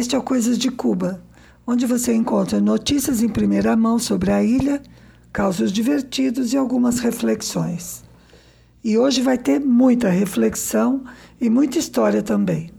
Este 0.00 0.16
é 0.16 0.18
o 0.18 0.22
Coisas 0.22 0.56
de 0.56 0.70
Cuba, 0.70 1.22
onde 1.66 1.84
você 1.84 2.14
encontra 2.14 2.58
notícias 2.58 3.22
em 3.22 3.28
primeira 3.28 3.76
mão 3.76 3.98
sobre 3.98 4.32
a 4.32 4.42
ilha, 4.42 4.80
causos 5.30 5.70
divertidos 5.70 6.54
e 6.54 6.56
algumas 6.56 7.00
reflexões. 7.00 8.02
E 8.82 8.96
hoje 8.96 9.20
vai 9.20 9.36
ter 9.36 9.60
muita 9.60 10.08
reflexão 10.08 11.04
e 11.38 11.50
muita 11.50 11.78
história 11.78 12.22
também. 12.22 12.70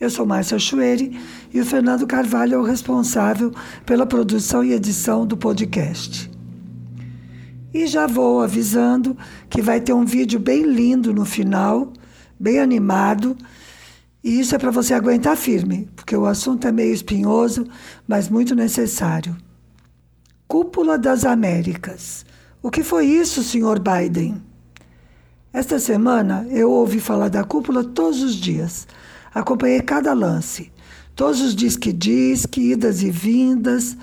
Eu 0.00 0.08
sou 0.08 0.24
Márcia 0.24 0.58
Chueri 0.58 1.20
e 1.52 1.60
o 1.60 1.66
Fernando 1.66 2.06
Carvalho 2.06 2.54
é 2.54 2.58
o 2.58 2.64
responsável 2.64 3.52
pela 3.84 4.06
produção 4.06 4.64
e 4.64 4.72
edição 4.72 5.26
do 5.26 5.36
podcast. 5.36 6.30
E 7.74 7.86
já 7.86 8.06
vou 8.06 8.40
avisando 8.40 9.14
que 9.50 9.60
vai 9.60 9.82
ter 9.82 9.92
um 9.92 10.06
vídeo 10.06 10.40
bem 10.40 10.62
lindo 10.62 11.12
no 11.12 11.26
final, 11.26 11.92
bem 12.40 12.58
animado, 12.58 13.36
e 14.22 14.40
isso 14.40 14.54
é 14.54 14.58
para 14.58 14.70
você 14.70 14.94
aguentar 14.94 15.36
firme, 15.36 15.88
porque 15.94 16.16
o 16.16 16.26
assunto 16.26 16.66
é 16.66 16.72
meio 16.72 16.92
espinhoso, 16.92 17.66
mas 18.06 18.28
muito 18.28 18.54
necessário. 18.54 19.36
Cúpula 20.46 20.98
das 20.98 21.24
Américas. 21.24 22.24
O 22.62 22.70
que 22.70 22.82
foi 22.82 23.06
isso, 23.06 23.42
Sr. 23.42 23.78
Biden? 23.78 24.42
Esta 25.52 25.78
semana 25.78 26.46
eu 26.50 26.70
ouvi 26.70 27.00
falar 27.00 27.28
da 27.28 27.44
cúpula 27.44 27.84
todos 27.84 28.22
os 28.22 28.34
dias 28.34 28.86
Acompanhei 29.34 29.80
cada 29.80 30.12
lance, 30.14 30.72
todos 31.14 31.40
os 31.40 31.54
diz 31.54 31.76
que 31.76 31.92
diz, 31.92 32.46
que 32.46 32.72
idas 32.72 33.02
e 33.02 33.10
vindas, 33.10 33.96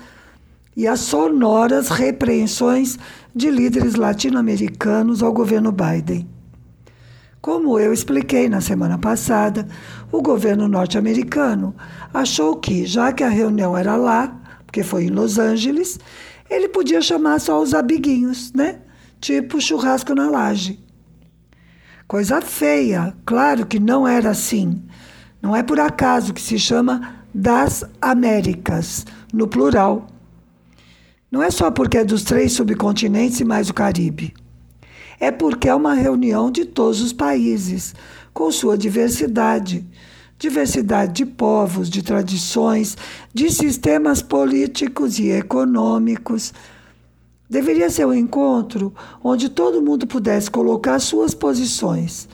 e 0.76 0.86
as 0.86 1.00
sonoras 1.00 1.88
repreensões 1.88 2.98
de 3.34 3.50
líderes 3.50 3.94
latino-americanos 3.94 5.22
ao 5.22 5.32
governo 5.32 5.72
Biden. 5.72 6.28
Como 7.46 7.78
eu 7.78 7.92
expliquei 7.92 8.48
na 8.48 8.60
semana 8.60 8.98
passada, 8.98 9.68
o 10.10 10.20
governo 10.20 10.66
norte-americano 10.66 11.76
achou 12.12 12.56
que, 12.56 12.84
já 12.84 13.12
que 13.12 13.22
a 13.22 13.28
reunião 13.28 13.76
era 13.76 13.94
lá, 13.94 14.36
porque 14.66 14.82
foi 14.82 15.04
em 15.04 15.10
Los 15.10 15.38
Angeles, 15.38 15.96
ele 16.50 16.68
podia 16.68 17.00
chamar 17.00 17.38
só 17.38 17.62
os 17.62 17.72
amiguinhos, 17.72 18.52
né? 18.52 18.80
Tipo 19.20 19.60
churrasco 19.60 20.12
na 20.12 20.28
laje. 20.28 20.84
Coisa 22.08 22.40
feia, 22.40 23.14
claro 23.24 23.64
que 23.64 23.78
não 23.78 24.08
era 24.08 24.30
assim. 24.30 24.82
Não 25.40 25.54
é 25.54 25.62
por 25.62 25.78
acaso 25.78 26.34
que 26.34 26.42
se 26.42 26.58
chama 26.58 27.14
das 27.32 27.84
Américas, 28.02 29.06
no 29.32 29.46
plural. 29.46 30.08
Não 31.30 31.40
é 31.40 31.52
só 31.52 31.70
porque 31.70 31.98
é 31.98 32.04
dos 32.04 32.24
três 32.24 32.54
subcontinentes 32.54 33.38
e 33.38 33.44
mais 33.44 33.70
o 33.70 33.74
Caribe. 33.74 34.34
É 35.18 35.30
porque 35.30 35.68
é 35.68 35.74
uma 35.74 35.94
reunião 35.94 36.50
de 36.50 36.64
todos 36.64 37.00
os 37.00 37.12
países, 37.12 37.94
com 38.32 38.50
sua 38.50 38.76
diversidade. 38.76 39.86
Diversidade 40.38 41.14
de 41.14 41.26
povos, 41.26 41.88
de 41.88 42.02
tradições, 42.02 42.96
de 43.32 43.50
sistemas 43.50 44.20
políticos 44.20 45.18
e 45.18 45.30
econômicos. 45.30 46.52
Deveria 47.48 47.88
ser 47.88 48.06
um 48.06 48.12
encontro 48.12 48.92
onde 49.24 49.48
todo 49.48 49.80
mundo 49.80 50.06
pudesse 50.06 50.50
colocar 50.50 50.98
suas 50.98 51.32
posições. 51.32 52.28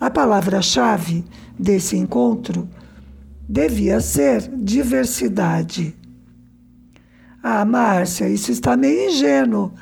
A 0.00 0.08
palavra-chave 0.08 1.24
desse 1.58 1.96
encontro 1.96 2.68
devia 3.48 4.00
ser 4.00 4.48
diversidade. 4.56 5.96
Ah, 7.42 7.64
Márcia, 7.64 8.28
isso 8.28 8.52
está 8.52 8.76
meio 8.76 9.10
ingênuo. 9.10 9.72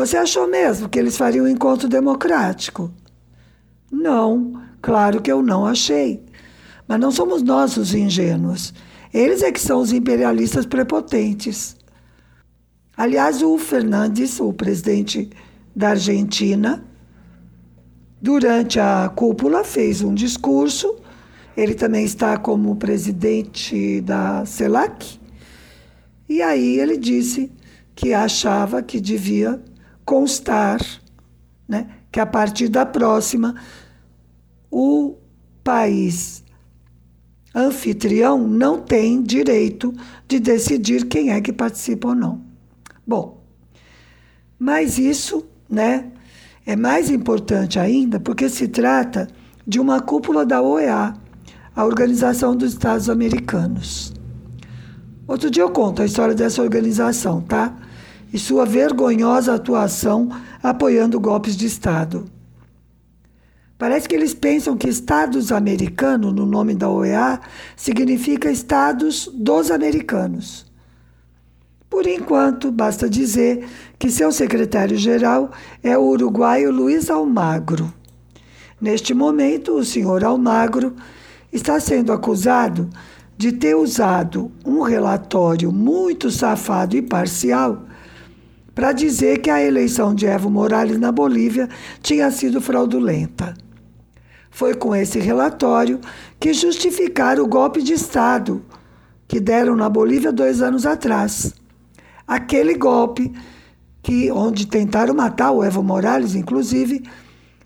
Você 0.00 0.16
achou 0.16 0.48
mesmo 0.48 0.88
que 0.88 0.98
eles 0.98 1.18
fariam 1.18 1.44
um 1.44 1.48
encontro 1.48 1.86
democrático? 1.86 2.90
Não, 3.92 4.62
claro 4.80 5.20
que 5.20 5.30
eu 5.30 5.42
não 5.42 5.66
achei. 5.66 6.24
Mas 6.88 6.98
não 6.98 7.10
somos 7.10 7.42
nós 7.42 7.76
os 7.76 7.92
ingênuos. 7.92 8.72
Eles 9.12 9.42
é 9.42 9.52
que 9.52 9.60
são 9.60 9.78
os 9.78 9.92
imperialistas 9.92 10.64
prepotentes. 10.64 11.76
Aliás, 12.96 13.42
o 13.42 13.58
Fernandes, 13.58 14.40
o 14.40 14.54
presidente 14.54 15.28
da 15.76 15.90
Argentina, 15.90 16.82
durante 18.22 18.80
a 18.80 19.12
cúpula 19.14 19.62
fez 19.64 20.00
um 20.00 20.14
discurso 20.14 20.96
ele 21.54 21.74
também 21.74 22.06
está 22.06 22.38
como 22.38 22.74
presidente 22.76 24.00
da 24.00 24.46
CELAC. 24.46 25.20
E 26.26 26.40
aí 26.40 26.78
ele 26.80 26.96
disse 26.96 27.52
que 27.94 28.14
achava 28.14 28.82
que 28.82 28.98
devia 28.98 29.60
constar 30.10 30.80
né, 31.68 31.86
que 32.10 32.18
a 32.18 32.26
partir 32.26 32.68
da 32.68 32.84
próxima 32.84 33.54
o 34.68 35.14
país 35.62 36.42
anfitrião 37.54 38.44
não 38.44 38.80
tem 38.80 39.22
direito 39.22 39.94
de 40.26 40.40
decidir 40.40 41.06
quem 41.06 41.30
é 41.30 41.40
que 41.40 41.52
participa 41.52 42.08
ou 42.08 42.14
não. 42.16 42.40
Bom, 43.06 43.44
mas 44.58 44.98
isso, 44.98 45.46
né, 45.68 46.10
é 46.66 46.74
mais 46.74 47.08
importante 47.08 47.78
ainda 47.78 48.18
porque 48.18 48.48
se 48.48 48.66
trata 48.66 49.28
de 49.64 49.78
uma 49.78 50.00
cúpula 50.00 50.44
da 50.44 50.60
OEA, 50.60 51.14
a 51.76 51.84
Organização 51.84 52.56
dos 52.56 52.72
Estados 52.72 53.08
Americanos. 53.08 54.12
Outro 55.28 55.48
dia 55.48 55.62
eu 55.62 55.70
conto 55.70 56.02
a 56.02 56.04
história 56.04 56.34
dessa 56.34 56.60
organização, 56.60 57.40
tá? 57.42 57.76
E 58.32 58.38
sua 58.38 58.64
vergonhosa 58.64 59.54
atuação 59.54 60.28
apoiando 60.62 61.18
golpes 61.18 61.56
de 61.56 61.66
Estado. 61.66 62.26
Parece 63.76 64.06
que 64.06 64.14
eles 64.14 64.34
pensam 64.34 64.76
que 64.76 64.88
Estados 64.88 65.50
americanos, 65.50 66.34
no 66.34 66.44
nome 66.44 66.74
da 66.74 66.88
OEA, 66.88 67.40
significa 67.74 68.50
Estados 68.50 69.26
dos 69.32 69.70
americanos. 69.70 70.70
Por 71.88 72.06
enquanto, 72.06 72.70
basta 72.70 73.10
dizer 73.10 73.66
que 73.98 74.10
seu 74.10 74.30
secretário-geral 74.30 75.50
é 75.82 75.98
o 75.98 76.02
uruguaio 76.02 76.70
Luiz 76.70 77.10
Almagro. 77.10 77.92
Neste 78.80 79.12
momento, 79.12 79.72
o 79.72 79.84
senhor 79.84 80.22
Almagro 80.22 80.94
está 81.52 81.80
sendo 81.80 82.12
acusado 82.12 82.88
de 83.36 83.50
ter 83.50 83.74
usado 83.74 84.52
um 84.64 84.82
relatório 84.82 85.72
muito 85.72 86.30
safado 86.30 86.96
e 86.96 87.02
parcial 87.02 87.86
para 88.80 88.92
dizer 88.92 89.42
que 89.42 89.50
a 89.50 89.62
eleição 89.62 90.14
de 90.14 90.24
Evo 90.24 90.48
Morales 90.48 90.98
na 90.98 91.12
Bolívia 91.12 91.68
tinha 92.00 92.30
sido 92.30 92.62
fraudulenta. 92.62 93.52
Foi 94.50 94.72
com 94.72 94.96
esse 94.96 95.18
relatório 95.18 96.00
que 96.40 96.54
justificaram 96.54 97.44
o 97.44 97.46
golpe 97.46 97.82
de 97.82 97.92
Estado 97.92 98.64
que 99.28 99.38
deram 99.38 99.76
na 99.76 99.86
Bolívia 99.86 100.32
dois 100.32 100.62
anos 100.62 100.86
atrás. 100.86 101.52
Aquele 102.26 102.72
golpe 102.72 103.30
que 104.02 104.32
onde 104.32 104.66
tentaram 104.66 105.12
matar 105.12 105.50
o 105.50 105.62
Evo 105.62 105.82
Morales, 105.82 106.34
inclusive, 106.34 107.02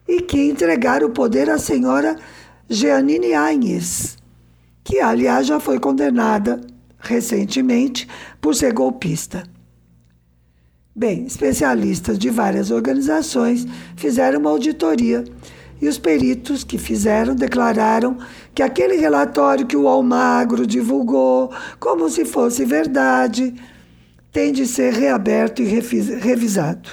e 0.08 0.20
que 0.20 0.50
entregaram 0.50 1.06
o 1.06 1.12
poder 1.12 1.48
à 1.48 1.58
senhora 1.58 2.16
Jeanine 2.69 3.34
Áñez, 3.34 4.19
que 4.82 4.98
aliás 4.98 5.46
já 5.46 5.60
foi 5.60 5.78
condenada 5.78 6.60
recentemente 6.98 8.08
por 8.41 8.56
ser 8.56 8.72
golpista. 8.72 9.53
Bem, 10.97 11.27
especialistas 11.27 12.16
de 12.16 12.31
várias 12.31 12.71
organizações 12.71 13.66
fizeram 13.97 14.38
uma 14.38 14.50
auditoria 14.50 15.25
e 15.82 15.88
os 15.88 15.99
peritos 15.99 16.62
que 16.62 16.78
fizeram 16.78 17.34
declararam 17.34 18.16
que 18.55 18.62
aquele 18.62 18.94
relatório 18.94 19.66
que 19.66 19.77
o 19.77 19.88
Almagro 19.88 20.65
divulgou, 20.65 21.53
como 21.81 22.09
se 22.09 22.25
fosse 22.25 22.65
verdade, 22.65 23.53
tem 24.31 24.53
de 24.53 24.66
ser 24.69 24.93
reaberto 24.93 25.62
e 25.62 25.65
revisado. 25.65 26.88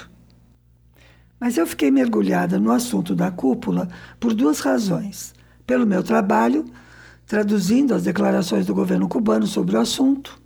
Mas 1.39 1.55
eu 1.57 1.67
fiquei 1.67 1.91
mergulhada 1.91 2.59
no 2.59 2.71
assunto 2.71 3.13
da 3.13 3.29
cúpula 3.29 3.87
por 4.19 4.33
duas 4.33 4.61
razões 4.61 5.31
pelo 5.67 5.85
meu 5.85 6.01
trabalho, 6.01 6.65
traduzindo 7.27 7.93
as 7.93 8.01
declarações 8.01 8.65
do 8.65 8.73
governo 8.73 9.07
cubano 9.07 9.45
sobre 9.45 9.77
o 9.77 9.79
assunto, 9.79 10.40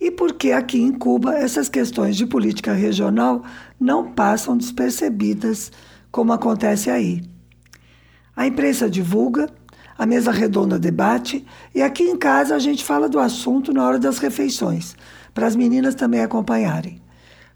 e 0.00 0.10
porque 0.10 0.52
aqui 0.52 0.80
em 0.80 0.92
Cuba 0.92 1.34
essas 1.34 1.68
questões 1.68 2.16
de 2.16 2.26
política 2.26 2.72
regional 2.72 3.42
não 3.78 4.12
passam 4.12 4.56
despercebidas 4.56 5.70
como 6.10 6.32
acontece 6.32 6.90
aí. 6.90 7.22
A 8.36 8.46
imprensa 8.46 8.90
divulga, 8.90 9.48
a 9.96 10.04
mesa 10.04 10.32
redonda 10.32 10.78
debate 10.78 11.46
e 11.74 11.80
aqui 11.80 12.02
em 12.02 12.16
casa 12.16 12.54
a 12.54 12.58
gente 12.58 12.84
fala 12.84 13.08
do 13.08 13.18
assunto 13.18 13.72
na 13.72 13.86
hora 13.86 13.98
das 13.98 14.18
refeições, 14.18 14.96
para 15.32 15.46
as 15.46 15.54
meninas 15.54 15.94
também 15.94 16.20
acompanharem. 16.20 17.00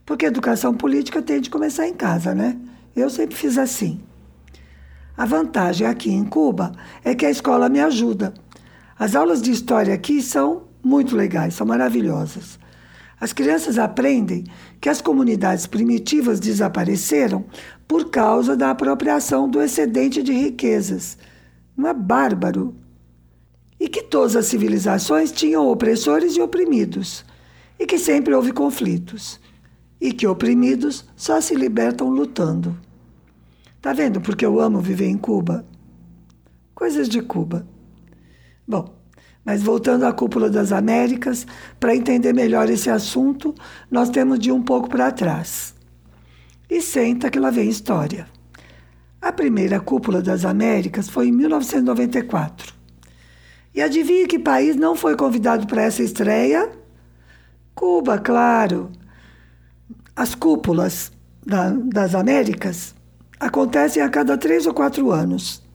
Porque 0.07 0.25
educação 0.25 0.73
política 0.73 1.21
tem 1.21 1.41
de 1.41 1.51
começar 1.51 1.87
em 1.87 1.95
casa, 1.95 2.35
né? 2.35 2.57
Eu 2.95 3.11
sempre 3.11 3.37
fiz 3.37 3.59
assim. 3.59 4.01
A 5.17 5.27
vantagem 5.27 5.87
aqui 5.87 6.11
em 6.11 6.25
Cuba 6.25 6.73
é 7.05 7.15
que 7.15 7.27
a 7.27 7.31
escola 7.31 7.69
me 7.69 7.81
ajuda. 7.81 8.33
As 8.97 9.17
aulas 9.17 9.43
de 9.43 9.51
história 9.51 9.93
aqui 9.93 10.23
são 10.23 10.68
muito 10.89 11.15
legais, 11.15 11.55
são 11.55 11.67
maravilhosas. 11.67 12.59
As 13.21 13.33
crianças 13.33 13.79
aprendem 13.79 14.45
que 14.81 14.89
as 14.89 15.01
comunidades 15.01 15.67
primitivas 15.67 16.41
desapareceram 16.41 17.45
por 17.87 18.11
causa 18.11 18.57
da 18.57 18.71
apropriação 18.71 19.49
do 19.49 19.61
excedente 19.61 20.23
de 20.23 20.33
riquezas. 20.33 21.19
Não 21.77 21.89
é 21.89 21.95
bárbaro? 21.95 22.75
e 23.81 23.89
que 23.89 24.03
todas 24.03 24.35
as 24.35 24.47
civilizações 24.47 25.31
tinham 25.31 25.69
opressores 25.69 26.37
e 26.37 26.41
oprimidos, 26.41 27.25
e 27.79 27.87
que 27.87 27.99
sempre 27.99 28.35
houve 28.35 28.53
conflitos, 28.53 29.39
e 30.01 30.13
que 30.13 30.27
oprimidos 30.27 31.05
só 31.17 31.41
se 31.41 31.55
libertam 31.55 32.09
lutando. 32.09 32.77
Tá 33.81 33.93
vendo 33.93 34.21
porque 34.21 34.45
eu 34.45 34.61
amo 34.61 34.81
viver 34.81 35.07
em 35.07 35.17
Cuba? 35.17 35.65
Coisas 36.75 37.09
de 37.09 37.23
Cuba. 37.23 37.67
Bom, 38.67 38.98
mas 39.49 39.63
voltando 39.63 40.05
à 40.05 40.13
cúpula 40.13 40.51
das 40.51 40.73
Américas, 40.73 41.47
para 41.81 41.97
entender 41.97 42.35
melhor 42.35 42.69
esse 42.69 42.91
assunto, 42.91 43.55
nós 43.91 44.11
temos 44.11 44.39
de 44.39 44.51
ir 44.51 44.53
um 44.53 44.63
pouco 44.63 44.91
para 44.91 45.11
trás. 45.11 45.75
E 46.69 46.83
senta 46.83 47.31
que 47.31 47.39
lá 47.39 47.49
vem 47.49 47.67
história. 47.67 48.27
A 49.23 49.33
primeira 49.33 49.81
cúpula 49.81 50.21
das 50.21 50.45
Américas 50.45 51.09
foi 51.09 51.29
em 51.29 51.33
1994. 51.33 52.75
E 53.75 53.81
adivinha 53.81 54.29
que 54.29 54.39
país 54.39 54.77
não 54.77 54.95
foi 54.95 55.17
convidado 55.17 55.67
para 55.67 55.81
essa 55.81 56.03
estreia? 56.03 56.71
Cuba, 57.75 58.19
claro. 58.19 58.91
As 60.15 60.35
cúpulas 60.35 61.11
da, 61.47 61.71
das 61.71 62.15
Américas 62.15 62.95
acontecem 63.41 64.03
a 64.03 64.11
cada 64.11 64.37
três 64.37 64.67
ou 64.67 64.75
quatro 64.75 65.11
anos. 65.11 65.67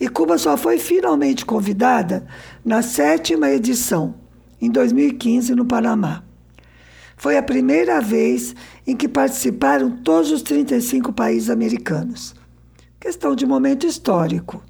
E 0.00 0.08
Cuba 0.08 0.38
só 0.38 0.56
foi 0.56 0.78
finalmente 0.78 1.44
convidada 1.44 2.26
na 2.64 2.80
sétima 2.80 3.50
edição, 3.50 4.14
em 4.58 4.70
2015, 4.70 5.54
no 5.54 5.66
Panamá. 5.66 6.24
Foi 7.18 7.36
a 7.36 7.42
primeira 7.42 8.00
vez 8.00 8.56
em 8.86 8.96
que 8.96 9.06
participaram 9.06 9.90
todos 9.90 10.32
os 10.32 10.40
35 10.40 11.12
países 11.12 11.50
americanos. 11.50 12.34
Questão 12.98 13.34
de 13.36 13.44
momento 13.44 13.86
histórico. 13.86 14.62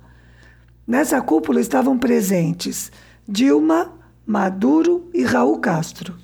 Nessa 0.84 1.20
cúpula 1.20 1.60
estavam 1.60 1.96
presentes 1.96 2.90
Dilma, 3.28 3.92
Maduro 4.26 5.08
e 5.14 5.22
Raul 5.22 5.60
Castro. 5.60 6.16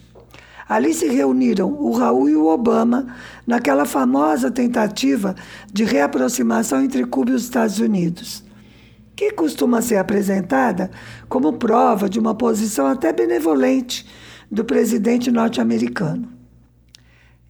Ali 0.68 0.92
se 0.92 1.06
reuniram 1.06 1.72
o 1.72 1.92
Raul 1.92 2.28
e 2.28 2.34
o 2.34 2.46
Obama 2.46 3.14
naquela 3.46 3.84
famosa 3.84 4.50
tentativa 4.50 5.36
de 5.72 5.84
reaproximação 5.84 6.82
entre 6.82 7.04
Cuba 7.04 7.30
e 7.30 7.34
os 7.34 7.44
Estados 7.44 7.78
Unidos, 7.78 8.45
que 9.16 9.30
costuma 9.30 9.80
ser 9.80 9.96
apresentada 9.96 10.90
como 11.26 11.54
prova 11.54 12.06
de 12.06 12.20
uma 12.20 12.34
posição 12.34 12.86
até 12.86 13.12
benevolente 13.14 14.06
do 14.50 14.62
presidente 14.62 15.30
norte-americano. 15.30 16.28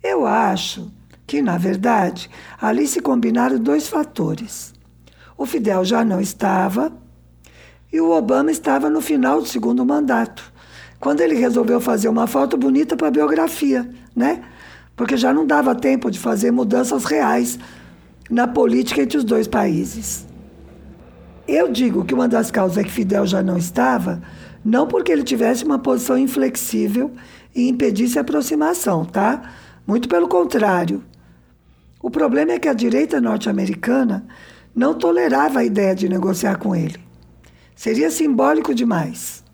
Eu 0.02 0.24
acho 0.24 0.90
que, 1.26 1.42
na 1.42 1.58
verdade, 1.58 2.30
ali 2.60 2.86
se 2.86 3.00
combinaram 3.00 3.58
dois 3.58 3.88
fatores. 3.88 4.72
O 5.36 5.44
Fidel 5.44 5.84
já 5.84 6.04
não 6.04 6.20
estava 6.20 6.92
e 7.92 8.00
o 8.00 8.10
Obama 8.10 8.52
estava 8.52 8.88
no 8.88 9.00
final 9.00 9.40
do 9.40 9.48
segundo 9.48 9.84
mandato, 9.84 10.52
quando 11.00 11.20
ele 11.20 11.34
resolveu 11.34 11.80
fazer 11.80 12.08
uma 12.08 12.28
foto 12.28 12.56
bonita 12.56 12.96
para 12.96 13.08
a 13.08 13.10
biografia, 13.10 13.90
né? 14.14 14.42
Porque 14.94 15.16
já 15.16 15.32
não 15.32 15.44
dava 15.44 15.74
tempo 15.74 16.10
de 16.10 16.18
fazer 16.18 16.52
mudanças 16.52 17.04
reais 17.04 17.58
na 18.30 18.46
política 18.46 19.02
entre 19.02 19.18
os 19.18 19.24
dois 19.24 19.46
países. 19.46 20.26
Eu 21.48 21.70
digo 21.70 22.04
que 22.04 22.14
uma 22.14 22.26
das 22.26 22.50
causas 22.50 22.78
é 22.78 22.84
que 22.84 22.90
Fidel 22.90 23.24
já 23.26 23.42
não 23.42 23.56
estava, 23.56 24.20
não 24.64 24.88
porque 24.88 25.12
ele 25.12 25.22
tivesse 25.22 25.64
uma 25.64 25.78
posição 25.78 26.18
inflexível 26.18 27.12
e 27.54 27.68
impedisse 27.68 28.18
a 28.18 28.22
aproximação, 28.22 29.04
tá? 29.04 29.52
Muito 29.86 30.08
pelo 30.08 30.26
contrário. 30.26 31.04
O 32.02 32.10
problema 32.10 32.52
é 32.52 32.58
que 32.58 32.68
a 32.68 32.74
direita 32.74 33.20
norte-americana 33.20 34.26
não 34.74 34.92
tolerava 34.92 35.60
a 35.60 35.64
ideia 35.64 35.94
de 35.94 36.08
negociar 36.08 36.58
com 36.58 36.74
ele. 36.74 36.98
Seria 37.76 38.10
simbólico 38.10 38.74
demais. 38.74 39.44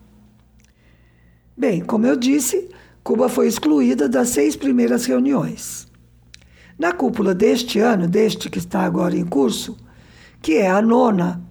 Bem, 1.55 1.81
como 1.81 2.07
eu 2.07 2.15
disse, 2.15 2.69
Cuba 3.03 3.29
foi 3.29 3.47
excluída 3.47 4.09
das 4.09 4.29
seis 4.29 4.55
primeiras 4.55 5.05
reuniões. 5.05 5.87
Na 6.77 6.91
cúpula 6.91 7.35
deste 7.35 7.79
ano, 7.79 8.07
deste 8.07 8.49
que 8.49 8.57
está 8.57 8.81
agora 8.81 9.15
em 9.15 9.25
curso, 9.25 9.77
que 10.41 10.53
é 10.53 10.69
a 10.69 10.81
nona, 10.81 11.41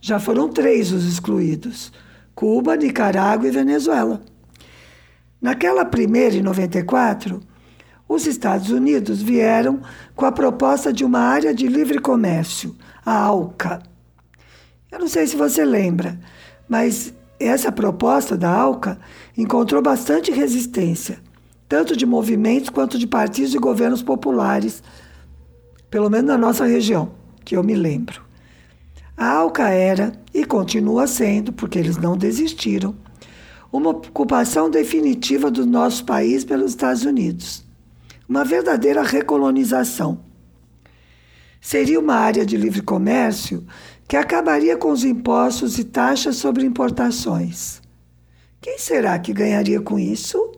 já 0.00 0.18
foram 0.18 0.48
três 0.48 0.92
os 0.92 1.04
excluídos: 1.04 1.92
Cuba, 2.34 2.76
Nicarágua 2.76 3.48
e 3.48 3.50
Venezuela. 3.50 4.20
Naquela 5.40 5.84
primeira, 5.84 6.36
em 6.36 6.42
94, 6.42 7.40
os 8.08 8.26
Estados 8.26 8.70
Unidos 8.70 9.20
vieram 9.20 9.80
com 10.16 10.24
a 10.24 10.32
proposta 10.32 10.92
de 10.92 11.04
uma 11.04 11.20
área 11.20 11.54
de 11.54 11.68
livre 11.68 11.98
comércio, 11.98 12.74
a 13.04 13.12
ALCA. 13.12 13.82
Eu 14.90 14.98
não 14.98 15.08
sei 15.08 15.26
se 15.26 15.36
você 15.36 15.64
lembra, 15.64 16.18
mas 16.68 17.12
essa 17.38 17.70
proposta 17.70 18.36
da 18.36 18.50
ALCA 18.50 18.98
encontrou 19.36 19.82
bastante 19.82 20.32
resistência, 20.32 21.20
tanto 21.68 21.94
de 21.94 22.06
movimentos 22.06 22.70
quanto 22.70 22.98
de 22.98 23.06
partidos 23.06 23.54
e 23.54 23.58
governos 23.58 24.02
populares, 24.02 24.82
pelo 25.90 26.08
menos 26.08 26.26
na 26.26 26.38
nossa 26.38 26.64
região, 26.64 27.12
que 27.44 27.56
eu 27.56 27.62
me 27.62 27.74
lembro. 27.74 28.27
A 29.18 29.32
ALCA 29.32 29.70
era, 29.70 30.12
e 30.32 30.44
continua 30.44 31.08
sendo, 31.08 31.52
porque 31.52 31.76
eles 31.76 31.96
não 31.96 32.16
desistiram, 32.16 32.94
uma 33.72 33.90
ocupação 33.90 34.70
definitiva 34.70 35.50
do 35.50 35.66
nosso 35.66 36.04
país 36.04 36.44
pelos 36.44 36.70
Estados 36.70 37.04
Unidos. 37.04 37.64
Uma 38.28 38.44
verdadeira 38.44 39.02
recolonização. 39.02 40.20
Seria 41.60 41.98
uma 41.98 42.14
área 42.14 42.46
de 42.46 42.56
livre 42.56 42.80
comércio 42.80 43.66
que 44.06 44.16
acabaria 44.16 44.76
com 44.76 44.92
os 44.92 45.02
impostos 45.02 45.80
e 45.80 45.84
taxas 45.84 46.36
sobre 46.36 46.64
importações. 46.64 47.82
Quem 48.60 48.78
será 48.78 49.18
que 49.18 49.32
ganharia 49.32 49.80
com 49.80 49.98
isso? 49.98 50.52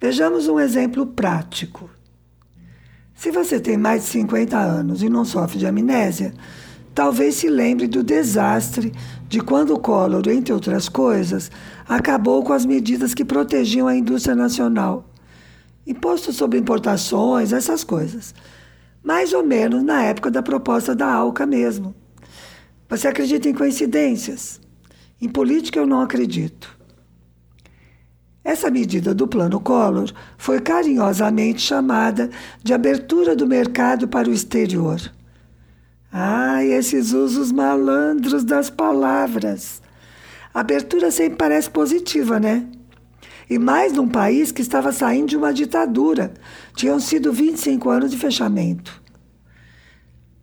Vejamos 0.00 0.46
um 0.46 0.60
exemplo 0.60 1.04
prático. 1.04 1.90
Se 3.12 3.32
você 3.32 3.58
tem 3.58 3.76
mais 3.76 4.04
de 4.04 4.10
50 4.10 4.56
anos 4.56 5.02
e 5.02 5.08
não 5.08 5.24
sofre 5.24 5.58
de 5.58 5.66
amnésia, 5.66 6.32
talvez 6.96 7.34
se 7.34 7.50
lembre 7.50 7.86
do 7.86 8.02
desastre 8.02 8.90
de 9.28 9.42
quando 9.42 9.74
o 9.74 9.78
Collor, 9.78 10.26
entre 10.30 10.54
outras 10.54 10.88
coisas, 10.88 11.50
acabou 11.86 12.42
com 12.42 12.54
as 12.54 12.64
medidas 12.64 13.12
que 13.12 13.22
protegiam 13.22 13.86
a 13.86 13.94
indústria 13.94 14.34
nacional. 14.34 15.04
Imposto 15.86 16.32
sobre 16.32 16.58
importações, 16.58 17.52
essas 17.52 17.84
coisas. 17.84 18.34
Mais 19.04 19.34
ou 19.34 19.44
menos 19.44 19.82
na 19.82 20.04
época 20.04 20.30
da 20.30 20.42
proposta 20.42 20.94
da 20.94 21.06
ALCA 21.06 21.44
mesmo. 21.44 21.94
Você 22.88 23.06
acredita 23.06 23.46
em 23.46 23.52
coincidências? 23.52 24.58
Em 25.20 25.28
política 25.28 25.78
eu 25.78 25.86
não 25.86 26.00
acredito. 26.00 26.74
Essa 28.42 28.70
medida 28.70 29.14
do 29.14 29.28
Plano 29.28 29.60
Collor 29.60 30.10
foi 30.38 30.60
carinhosamente 30.60 31.60
chamada 31.60 32.30
de 32.62 32.72
abertura 32.72 33.36
do 33.36 33.46
mercado 33.46 34.08
para 34.08 34.30
o 34.30 34.32
exterior. 34.32 34.98
Ai, 36.10 36.72
esses 36.72 37.12
usos 37.12 37.52
malandros 37.52 38.44
das 38.44 38.70
palavras. 38.70 39.82
abertura 40.54 41.10
sempre 41.10 41.36
parece 41.36 41.68
positiva, 41.68 42.40
né? 42.40 42.66
E 43.48 43.58
mais 43.58 43.92
num 43.92 44.08
país 44.08 44.50
que 44.50 44.62
estava 44.62 44.92
saindo 44.92 45.28
de 45.28 45.36
uma 45.36 45.52
ditadura. 45.52 46.34
Tinham 46.74 46.98
sido 46.98 47.32
25 47.32 47.90
anos 47.90 48.10
de 48.10 48.16
fechamento 48.16 49.06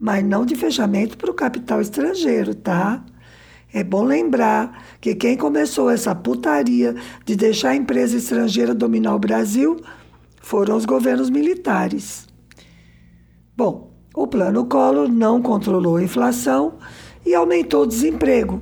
mas 0.03 0.22
não 0.22 0.46
de 0.46 0.53
fechamento 0.53 1.17
para 1.17 1.32
o 1.32 1.34
capital 1.34 1.79
estrangeiro, 1.79 2.53
tá? 2.53 3.05
É 3.74 3.86
bom 3.86 4.03
lembrar 4.03 4.84
que 5.00 5.15
quem 5.15 5.38
começou 5.38 5.89
essa 5.89 6.13
putaria 6.13 6.93
de 7.24 7.38
deixar 7.38 7.70
a 7.70 7.75
empresa 7.77 8.17
estrangeira 8.17 8.75
dominar 8.75 9.15
o 9.15 9.20
Brasil 9.20 9.79
foram 10.41 10.75
os 10.75 10.84
governos 10.84 11.29
militares. 11.29 12.27
Bom, 13.55 13.92
o 14.13 14.27
plano 14.27 14.65
Collor 14.65 15.08
não 15.10 15.41
controlou 15.41 15.98
a 15.98 16.03
inflação 16.03 16.75
e 17.25 17.34
aumentou 17.34 17.84
o 17.84 17.88
desemprego. 17.88 18.62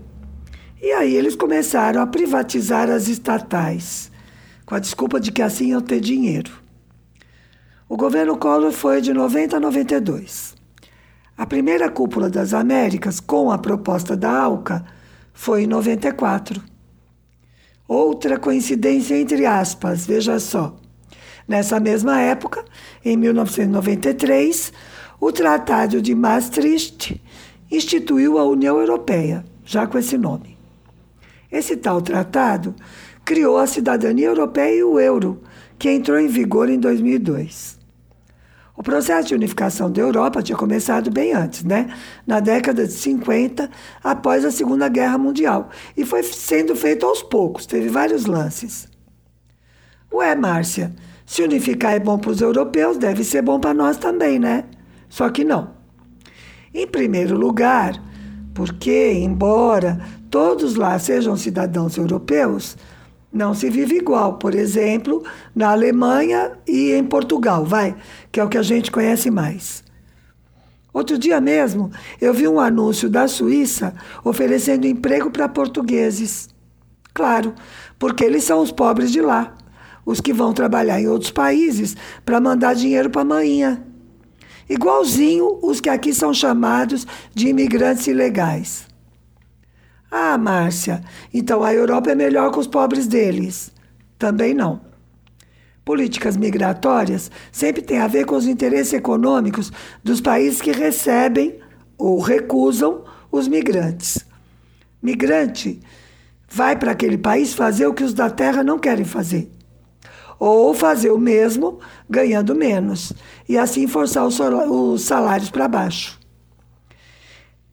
E 0.81 0.91
aí 0.93 1.13
eles 1.13 1.35
começaram 1.35 2.01
a 2.01 2.07
privatizar 2.07 2.89
as 2.89 3.07
estatais, 3.07 4.11
com 4.65 4.75
a 4.75 4.79
desculpa 4.79 5.19
de 5.19 5.31
que 5.31 5.41
assim 5.41 5.67
iam 5.67 5.81
ter 5.81 5.99
dinheiro. 5.99 6.51
O 7.89 7.97
governo 7.97 8.37
Collor 8.37 8.71
foi 8.71 9.01
de 9.01 9.13
90 9.13 9.57
a 9.57 9.59
92. 9.59 10.55
A 11.37 11.45
primeira 11.45 11.89
cúpula 11.89 12.29
das 12.29 12.53
Américas, 12.53 13.19
com 13.19 13.51
a 13.51 13.57
proposta 13.57 14.15
da 14.15 14.31
ALCA, 14.31 14.85
foi 15.33 15.63
em 15.63 15.67
94. 15.67 16.61
Outra 17.87 18.39
coincidência 18.39 19.19
entre 19.19 19.45
aspas, 19.45 20.05
veja 20.05 20.39
só. 20.39 20.77
Nessa 21.47 21.79
mesma 21.79 22.21
época, 22.21 22.63
em 23.03 23.17
1993, 23.17 24.71
o 25.21 25.31
Tratado 25.31 26.01
de 26.01 26.15
Maastricht 26.15 27.21
instituiu 27.69 28.39
a 28.39 28.43
União 28.43 28.79
Europeia, 28.79 29.45
já 29.63 29.85
com 29.85 29.99
esse 29.99 30.17
nome. 30.17 30.57
Esse 31.51 31.77
tal 31.77 32.01
tratado 32.01 32.73
criou 33.23 33.59
a 33.59 33.67
cidadania 33.67 34.29
europeia 34.29 34.77
e 34.77 34.83
o 34.83 34.99
euro, 34.99 35.39
que 35.77 35.91
entrou 35.91 36.19
em 36.19 36.27
vigor 36.27 36.71
em 36.71 36.79
2002. 36.79 37.77
O 38.75 38.81
processo 38.81 39.27
de 39.27 39.35
unificação 39.35 39.91
da 39.91 40.01
Europa 40.01 40.41
tinha 40.41 40.57
começado 40.57 41.11
bem 41.11 41.33
antes, 41.33 41.63
né? 41.63 41.93
Na 42.25 42.39
década 42.39 42.87
de 42.87 42.93
50, 42.93 43.69
após 44.03 44.43
a 44.43 44.49
Segunda 44.49 44.89
Guerra 44.89 45.19
Mundial, 45.19 45.69
e 45.95 46.03
foi 46.03 46.23
sendo 46.23 46.75
feito 46.75 47.05
aos 47.05 47.21
poucos, 47.21 47.67
teve 47.67 47.89
vários 47.89 48.25
lances. 48.25 48.87
Ué, 50.11 50.33
Márcia, 50.33 50.91
se 51.27 51.43
unificar 51.43 51.93
é 51.93 51.99
bom 51.99 52.17
para 52.17 52.31
os 52.31 52.41
europeus, 52.41 52.97
deve 52.97 53.23
ser 53.23 53.43
bom 53.43 53.59
para 53.59 53.71
nós 53.71 53.97
também, 53.97 54.39
né? 54.39 54.65
Só 55.11 55.29
que 55.29 55.43
não. 55.43 55.71
Em 56.73 56.87
primeiro 56.87 57.37
lugar, 57.37 58.01
porque, 58.53 59.11
embora 59.11 59.99
todos 60.29 60.75
lá 60.75 60.97
sejam 60.97 61.35
cidadãos 61.35 61.97
europeus, 61.97 62.77
não 63.31 63.53
se 63.53 63.69
vive 63.69 63.97
igual, 63.97 64.35
por 64.37 64.55
exemplo, 64.55 65.21
na 65.53 65.71
Alemanha 65.71 66.53
e 66.65 66.93
em 66.93 67.03
Portugal, 67.03 67.65
vai, 67.65 67.93
que 68.31 68.39
é 68.39 68.43
o 68.43 68.47
que 68.47 68.57
a 68.57 68.63
gente 68.63 68.89
conhece 68.89 69.29
mais. 69.29 69.83
Outro 70.93 71.17
dia 71.17 71.41
mesmo, 71.41 71.91
eu 72.21 72.33
vi 72.33 72.47
um 72.47 72.59
anúncio 72.59 73.09
da 73.09 73.27
Suíça 73.27 73.93
oferecendo 74.23 74.87
emprego 74.87 75.29
para 75.29 75.49
portugueses. 75.49 76.47
Claro, 77.13 77.53
porque 77.99 78.23
eles 78.23 78.45
são 78.45 78.61
os 78.61 78.71
pobres 78.71 79.11
de 79.11 79.21
lá, 79.21 79.55
os 80.05 80.21
que 80.21 80.31
vão 80.31 80.53
trabalhar 80.53 81.01
em 81.01 81.07
outros 81.07 81.31
países 81.31 81.97
para 82.25 82.39
mandar 82.39 82.75
dinheiro 82.75 83.09
para 83.09 83.21
a 83.21 83.25
manhinha. 83.25 83.90
Igualzinho 84.69 85.59
os 85.61 85.79
que 85.81 85.89
aqui 85.89 86.13
são 86.13 86.33
chamados 86.33 87.05
de 87.33 87.47
imigrantes 87.47 88.07
ilegais. 88.07 88.87
Ah, 90.09 90.37
Márcia, 90.37 91.01
então 91.33 91.63
a 91.63 91.73
Europa 91.73 92.11
é 92.11 92.15
melhor 92.15 92.51
que 92.51 92.59
os 92.59 92.67
pobres 92.67 93.07
deles. 93.07 93.71
Também 94.19 94.53
não. 94.53 94.81
Políticas 95.83 96.37
migratórias 96.37 97.31
sempre 97.51 97.81
têm 97.81 97.97
a 97.97 98.07
ver 98.07 98.25
com 98.25 98.35
os 98.35 98.45
interesses 98.45 98.93
econômicos 98.93 99.71
dos 100.03 100.21
países 100.21 100.61
que 100.61 100.71
recebem 100.71 101.59
ou 101.97 102.19
recusam 102.19 103.03
os 103.31 103.47
migrantes. 103.47 104.19
Migrante 105.01 105.79
vai 106.47 106.75
para 106.75 106.91
aquele 106.91 107.17
país 107.17 107.53
fazer 107.53 107.87
o 107.87 107.93
que 107.93 108.03
os 108.03 108.13
da 108.13 108.29
terra 108.29 108.63
não 108.63 108.77
querem 108.77 109.05
fazer. 109.05 109.49
Ou 110.43 110.73
fazer 110.73 111.11
o 111.11 111.19
mesmo 111.19 111.77
ganhando 112.09 112.55
menos. 112.55 113.13
E 113.47 113.59
assim 113.59 113.85
forçar 113.85 114.25
os 114.25 115.03
salários 115.03 115.51
para 115.51 115.67
baixo. 115.67 116.19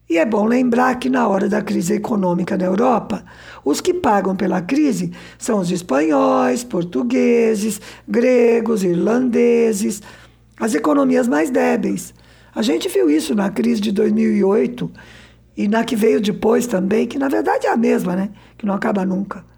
E 0.07 0.19
é 0.19 0.25
bom 0.25 0.45
lembrar 0.45 0.99
que 0.99 1.09
na 1.09 1.27
hora 1.27 1.49
da 1.49 1.63
crise 1.63 1.95
econômica 1.95 2.55
na 2.55 2.65
Europa, 2.65 3.25
os 3.65 3.81
que 3.81 3.91
pagam 3.91 4.35
pela 4.35 4.61
crise 4.61 5.11
são 5.39 5.57
os 5.57 5.71
espanhóis, 5.71 6.63
portugueses, 6.63 7.81
gregos, 8.07 8.83
irlandeses, 8.83 10.03
as 10.59 10.75
economias 10.75 11.27
mais 11.27 11.49
débeis. 11.49 12.13
A 12.53 12.61
gente 12.61 12.87
viu 12.87 13.09
isso 13.09 13.33
na 13.33 13.49
crise 13.49 13.81
de 13.81 13.91
2008 13.91 14.91
e 15.57 15.67
na 15.67 15.83
que 15.83 15.95
veio 15.95 16.21
depois 16.21 16.67
também, 16.67 17.07
que 17.07 17.17
na 17.17 17.29
verdade 17.29 17.65
é 17.65 17.71
a 17.71 17.77
mesma, 17.77 18.15
né? 18.15 18.29
Que 18.55 18.65
não 18.67 18.75
acaba 18.75 19.03
nunca. 19.03 19.48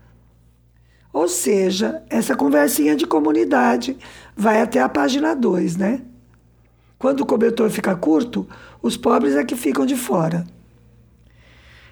Ou 1.13 1.27
seja, 1.27 2.03
essa 2.09 2.35
conversinha 2.35 2.95
de 2.95 3.05
comunidade 3.05 3.97
vai 4.35 4.61
até 4.61 4.79
a 4.79 4.87
página 4.87 5.35
2, 5.35 5.75
né? 5.75 6.01
Quando 6.97 7.21
o 7.21 7.25
cobertor 7.25 7.69
fica 7.69 7.95
curto, 7.95 8.47
os 8.81 8.95
pobres 8.95 9.35
é 9.35 9.43
que 9.43 9.55
ficam 9.55 9.85
de 9.85 9.95
fora. 9.95 10.45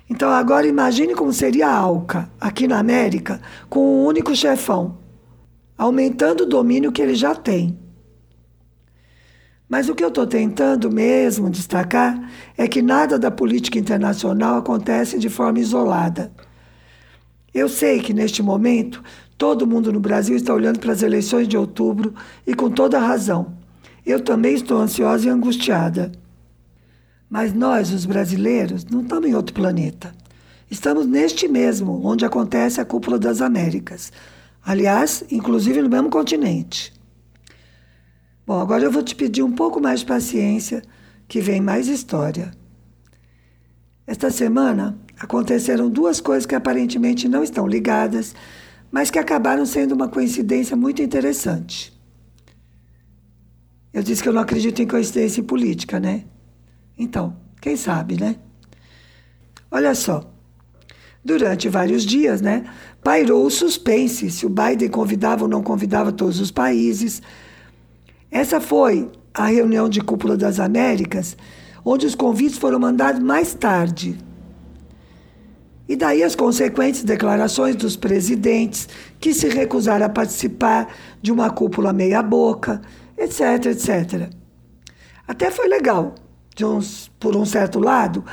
Então 0.09 0.29
agora 0.29 0.67
imagine 0.67 1.13
como 1.13 1.33
seria 1.33 1.67
a 1.67 1.75
Alca, 1.75 2.29
aqui 2.39 2.67
na 2.67 2.79
América, 2.79 3.41
com 3.69 3.79
um 3.79 4.05
único 4.05 4.35
chefão, 4.35 4.97
aumentando 5.77 6.41
o 6.41 6.47
domínio 6.47 6.91
que 6.91 7.01
ele 7.01 7.13
já 7.13 7.35
tem. 7.35 7.77
Mas 9.67 9.87
o 9.87 9.93
que 9.93 10.03
eu 10.03 10.07
estou 10.07 10.25
tentando 10.25 10.89
mesmo 10.91 11.47
destacar 11.47 12.31
é 12.57 12.67
que 12.67 12.81
nada 12.81 13.19
da 13.19 13.29
política 13.29 13.77
internacional 13.77 14.57
acontece 14.57 15.19
de 15.19 15.29
forma 15.29 15.59
isolada. 15.59 16.31
Eu 17.53 17.67
sei 17.67 17.99
que 17.99 18.13
neste 18.13 18.41
momento 18.41 19.03
todo 19.37 19.65
mundo 19.65 19.91
no 19.91 19.99
Brasil 19.99 20.35
está 20.35 20.53
olhando 20.53 20.79
para 20.79 20.91
as 20.91 21.01
eleições 21.01 21.47
de 21.47 21.57
outubro 21.57 22.13
e 22.45 22.53
com 22.53 22.69
toda 22.69 22.99
razão. 22.99 23.57
Eu 24.05 24.19
também 24.19 24.53
estou 24.53 24.77
ansiosa 24.77 25.27
e 25.27 25.29
angustiada. 25.29 26.11
Mas 27.29 27.53
nós, 27.53 27.91
os 27.91 28.05
brasileiros, 28.05 28.85
não 28.85 29.01
estamos 29.01 29.29
em 29.29 29.35
outro 29.35 29.53
planeta. 29.53 30.13
Estamos 30.69 31.05
neste 31.05 31.47
mesmo, 31.47 32.01
onde 32.05 32.25
acontece 32.25 32.81
a 32.81 32.85
Cúpula 32.85 33.17
das 33.17 33.41
Américas. 33.41 34.11
Aliás, 34.63 35.23
inclusive 35.31 35.81
no 35.81 35.89
mesmo 35.89 36.09
continente. 36.09 36.93
Bom, 38.45 38.59
agora 38.59 38.83
eu 38.83 38.91
vou 38.91 39.03
te 39.03 39.15
pedir 39.15 39.43
um 39.43 39.51
pouco 39.51 39.79
mais 39.79 39.99
de 40.01 40.05
paciência, 40.05 40.81
que 41.27 41.39
vem 41.39 41.61
mais 41.61 41.87
história. 41.87 42.51
Esta 44.07 44.31
semana 44.31 44.97
aconteceram 45.19 45.89
duas 45.89 46.21
coisas 46.21 46.45
que 46.45 46.55
aparentemente 46.55 47.27
não 47.27 47.43
estão 47.43 47.67
ligadas, 47.67 48.33
mas 48.91 49.11
que 49.11 49.19
acabaram 49.19 49.65
sendo 49.65 49.91
uma 49.91 50.07
coincidência 50.07 50.75
muito 50.75 51.01
interessante. 51.01 51.93
Eu 53.93 54.01
disse 54.01 54.23
que 54.23 54.29
eu 54.29 54.33
não 54.33 54.41
acredito 54.41 54.81
em 54.81 54.87
coincidência 54.87 55.43
política, 55.43 55.99
né? 55.99 56.23
Então, 56.97 57.35
quem 57.61 57.75
sabe, 57.75 58.19
né? 58.19 58.37
Olha 59.69 59.93
só. 59.93 60.31
Durante 61.23 61.67
vários 61.67 62.03
dias, 62.05 62.39
né, 62.39 62.63
pairou 63.03 63.45
o 63.45 63.49
suspense 63.49 64.31
se 64.31 64.45
o 64.45 64.49
Biden 64.49 64.87
convidava 64.87 65.43
ou 65.43 65.49
não 65.49 65.61
convidava 65.61 66.13
todos 66.13 66.39
os 66.39 66.49
países. 66.49 67.21
Essa 68.31 68.61
foi 68.61 69.11
a 69.33 69.47
reunião 69.47 69.89
de 69.89 69.99
cúpula 69.99 70.37
das 70.37 70.61
Américas, 70.61 71.35
onde 71.83 72.05
os 72.05 72.15
convites 72.15 72.57
foram 72.57 72.79
mandados 72.79 73.21
mais 73.21 73.53
tarde. 73.53 74.17
E 75.89 75.95
daí 75.95 76.21
as 76.21 76.35
consequentes 76.35 77.01
declarações 77.01 77.75
dos 77.75 77.95
presidentes 77.95 78.87
que 79.19 79.33
se 79.33 79.49
recusaram 79.49 80.05
a 80.05 80.09
participar 80.09 80.93
de 81.19 81.31
uma 81.31 81.49
cúpula 81.49 81.91
meia-boca, 81.91 82.79
etc, 83.17 83.65
etc. 83.65 84.29
Até 85.27 85.49
foi 85.49 85.67
legal, 85.67 86.13
uns, 86.61 87.09
por 87.19 87.35
um 87.35 87.43
certo 87.43 87.79
lado, 87.79 88.23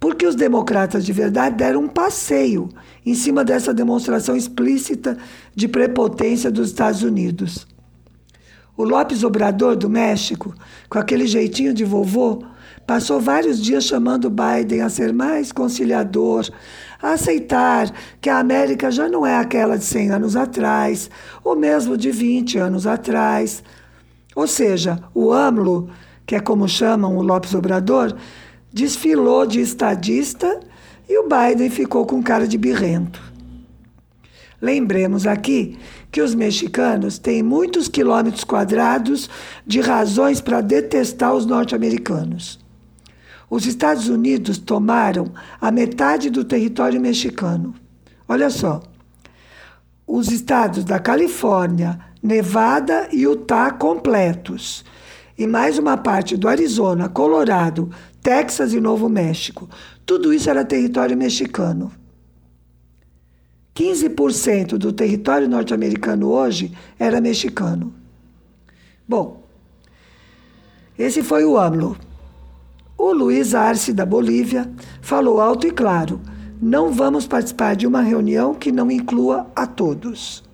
porque 0.00 0.26
os 0.26 0.34
democratas 0.34 1.06
de 1.06 1.12
verdade 1.12 1.54
deram 1.54 1.84
um 1.84 1.88
passeio 1.88 2.68
em 3.06 3.14
cima 3.14 3.44
dessa 3.44 3.72
demonstração 3.72 4.36
explícita 4.36 5.16
de 5.54 5.68
prepotência 5.68 6.50
dos 6.50 6.70
Estados 6.70 7.04
Unidos. 7.04 7.64
O 8.76 8.82
Lopes 8.82 9.22
Obrador 9.22 9.76
do 9.76 9.88
México, 9.88 10.52
com 10.90 10.98
aquele 10.98 11.28
jeitinho 11.28 11.72
de 11.72 11.84
vovô, 11.84 12.42
passou 12.84 13.20
vários 13.20 13.62
dias 13.62 13.84
chamando 13.84 14.28
Biden 14.28 14.80
a 14.80 14.88
ser 14.88 15.12
mais 15.12 15.52
conciliador, 15.52 16.50
a 17.00 17.12
aceitar 17.12 17.92
que 18.20 18.30
a 18.30 18.38
América 18.38 18.90
já 18.90 19.08
não 19.08 19.26
é 19.26 19.36
aquela 19.36 19.76
de 19.76 19.84
100 19.84 20.10
anos 20.10 20.36
atrás, 20.36 21.10
ou 21.42 21.56
mesmo 21.56 21.96
de 21.96 22.10
20 22.10 22.58
anos 22.58 22.86
atrás 22.86 23.62
ou 24.34 24.46
seja, 24.46 24.98
o 25.14 25.32
AMLO, 25.32 25.88
que 26.26 26.34
é 26.34 26.40
como 26.40 26.68
chamam 26.68 27.16
o 27.16 27.22
Lopes 27.22 27.54
Obrador, 27.54 28.16
desfilou 28.72 29.46
de 29.46 29.60
estadista 29.60 30.60
e 31.08 31.18
o 31.18 31.28
Biden 31.28 31.70
ficou 31.70 32.04
com 32.04 32.22
cara 32.22 32.48
de 32.48 32.58
birrento. 32.58 33.22
Lembremos 34.60 35.26
aqui 35.26 35.78
que 36.10 36.22
os 36.22 36.34
mexicanos 36.34 37.18
têm 37.18 37.42
muitos 37.42 37.86
quilômetros 37.86 38.44
quadrados 38.44 39.28
de 39.66 39.80
razões 39.80 40.40
para 40.40 40.60
detestar 40.60 41.34
os 41.34 41.44
norte-americanos. 41.44 42.63
Os 43.48 43.66
Estados 43.66 44.08
Unidos 44.08 44.58
tomaram 44.58 45.32
a 45.60 45.70
metade 45.70 46.30
do 46.30 46.44
território 46.44 47.00
mexicano. 47.00 47.74
Olha 48.28 48.50
só. 48.50 48.82
Os 50.06 50.30
estados 50.30 50.84
da 50.84 50.98
Califórnia, 50.98 51.98
Nevada 52.22 53.08
e 53.12 53.22
Utah 53.22 53.70
completos, 53.70 54.84
e 55.36 55.46
mais 55.46 55.78
uma 55.78 55.96
parte 55.96 56.36
do 56.36 56.48
Arizona, 56.48 57.08
Colorado, 57.08 57.90
Texas 58.22 58.72
e 58.72 58.80
Novo 58.80 59.08
México. 59.08 59.68
Tudo 60.06 60.32
isso 60.32 60.48
era 60.48 60.64
território 60.64 61.16
mexicano. 61.16 61.90
15% 63.74 64.78
do 64.78 64.92
território 64.92 65.48
norte-americano 65.48 66.30
hoje 66.30 66.72
era 66.98 67.20
mexicano. 67.20 67.92
Bom, 69.06 69.42
esse 70.96 71.22
foi 71.22 71.44
o 71.44 71.58
AMLO. 71.58 71.96
O 72.96 73.12
Luiz 73.12 73.54
Arce, 73.54 73.92
da 73.92 74.06
Bolívia, 74.06 74.70
falou 75.02 75.40
alto 75.40 75.66
e 75.66 75.70
claro: 75.70 76.20
não 76.62 76.92
vamos 76.92 77.26
participar 77.26 77.74
de 77.74 77.86
uma 77.86 78.00
reunião 78.00 78.54
que 78.54 78.70
não 78.70 78.90
inclua 78.90 79.50
a 79.54 79.66
todos. 79.66 80.44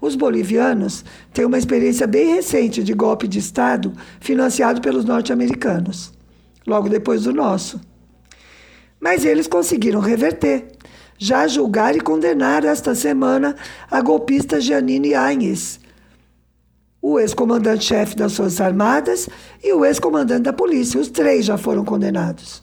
Os 0.00 0.16
bolivianos 0.16 1.04
têm 1.32 1.46
uma 1.46 1.56
experiência 1.56 2.06
bem 2.06 2.34
recente 2.34 2.82
de 2.82 2.92
golpe 2.92 3.26
de 3.26 3.38
Estado 3.38 3.92
financiado 4.20 4.80
pelos 4.80 5.04
norte-americanos, 5.04 6.12
logo 6.66 6.88
depois 6.88 7.22
do 7.22 7.32
nosso. 7.32 7.80
Mas 9.00 9.24
eles 9.24 9.46
conseguiram 9.46 10.00
reverter, 10.00 10.66
já 11.16 11.46
julgar 11.46 11.96
e 11.96 12.00
condenar 12.00 12.64
esta 12.64 12.94
semana 12.94 13.54
a 13.90 14.00
golpista 14.02 14.60
Janine 14.60 15.14
Áñez, 15.14 15.80
o 17.06 17.20
ex-comandante-chefe 17.20 18.16
das 18.16 18.34
Forças 18.34 18.62
Armadas 18.62 19.28
e 19.62 19.70
o 19.74 19.84
ex-comandante 19.84 20.44
da 20.44 20.54
polícia. 20.54 20.98
Os 20.98 21.10
três 21.10 21.44
já 21.44 21.58
foram 21.58 21.84
condenados. 21.84 22.62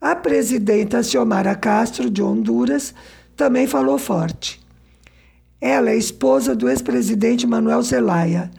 A 0.00 0.16
presidenta 0.16 1.00
Xiomara 1.00 1.54
Castro, 1.54 2.10
de 2.10 2.20
Honduras, 2.20 2.92
também 3.36 3.68
falou 3.68 3.98
forte. 3.98 4.60
Ela 5.60 5.90
é 5.90 5.96
esposa 5.96 6.56
do 6.56 6.68
ex-presidente 6.68 7.46
Manuel 7.46 7.82
Zelaya. 7.82 8.50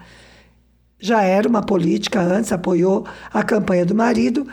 Já 0.97 1.21
era 1.21 1.49
uma 1.49 1.61
política 1.61 2.21
antes, 2.21 2.53
apoiou 2.53 3.05
a 3.33 3.43
campanha 3.43 3.85
do 3.85 3.93
marido 3.93 4.47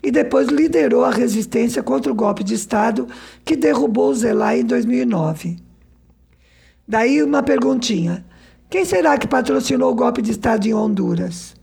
e 0.00 0.12
depois 0.12 0.46
liderou 0.46 1.04
a 1.04 1.10
resistência 1.10 1.82
contra 1.82 2.12
o 2.12 2.14
golpe 2.14 2.44
de 2.44 2.54
Estado 2.54 3.08
que 3.44 3.56
derrubou 3.56 4.10
o 4.10 4.14
Zelaya 4.14 4.60
em 4.60 4.64
2009. 4.64 5.56
Daí 6.86 7.20
uma 7.24 7.42
perguntinha. 7.42 8.24
Quem 8.70 8.84
será 8.84 9.16
que 9.16 9.28
patrocinou 9.28 9.92
o 9.92 9.94
golpe 9.94 10.20
de 10.20 10.32
Estado 10.32 10.66
em 10.66 10.74
Honduras? 10.74 11.54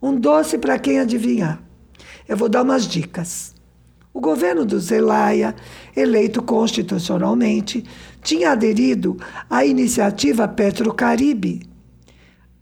Um 0.00 0.14
doce 0.18 0.58
para 0.58 0.78
quem 0.78 0.98
adivinhar. 0.98 1.60
Eu 2.28 2.36
vou 2.36 2.48
dar 2.48 2.62
umas 2.62 2.86
dicas. 2.86 3.54
O 4.14 4.20
governo 4.20 4.64
do 4.64 4.78
Zelaya, 4.78 5.54
eleito 5.96 6.42
constitucionalmente, 6.42 7.84
tinha 8.22 8.50
aderido 8.52 9.16
à 9.48 9.64
iniciativa 9.64 10.46
Petrocaribe, 10.46 11.62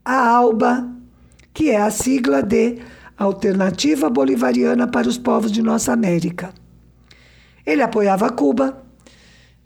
a 0.05 0.29
ALBA, 0.29 0.89
que 1.53 1.71
é 1.71 1.81
a 1.81 1.91
sigla 1.91 2.43
de 2.43 2.79
Alternativa 3.19 4.09
Bolivariana 4.09 4.87
para 4.87 5.09
os 5.09 5.19
Povos 5.19 5.53
de 5.53 5.61
Nossa 5.61 5.93
América. 5.93 6.55
Ele 7.67 7.83
apoiava 7.83 8.31
Cuba 8.31 8.83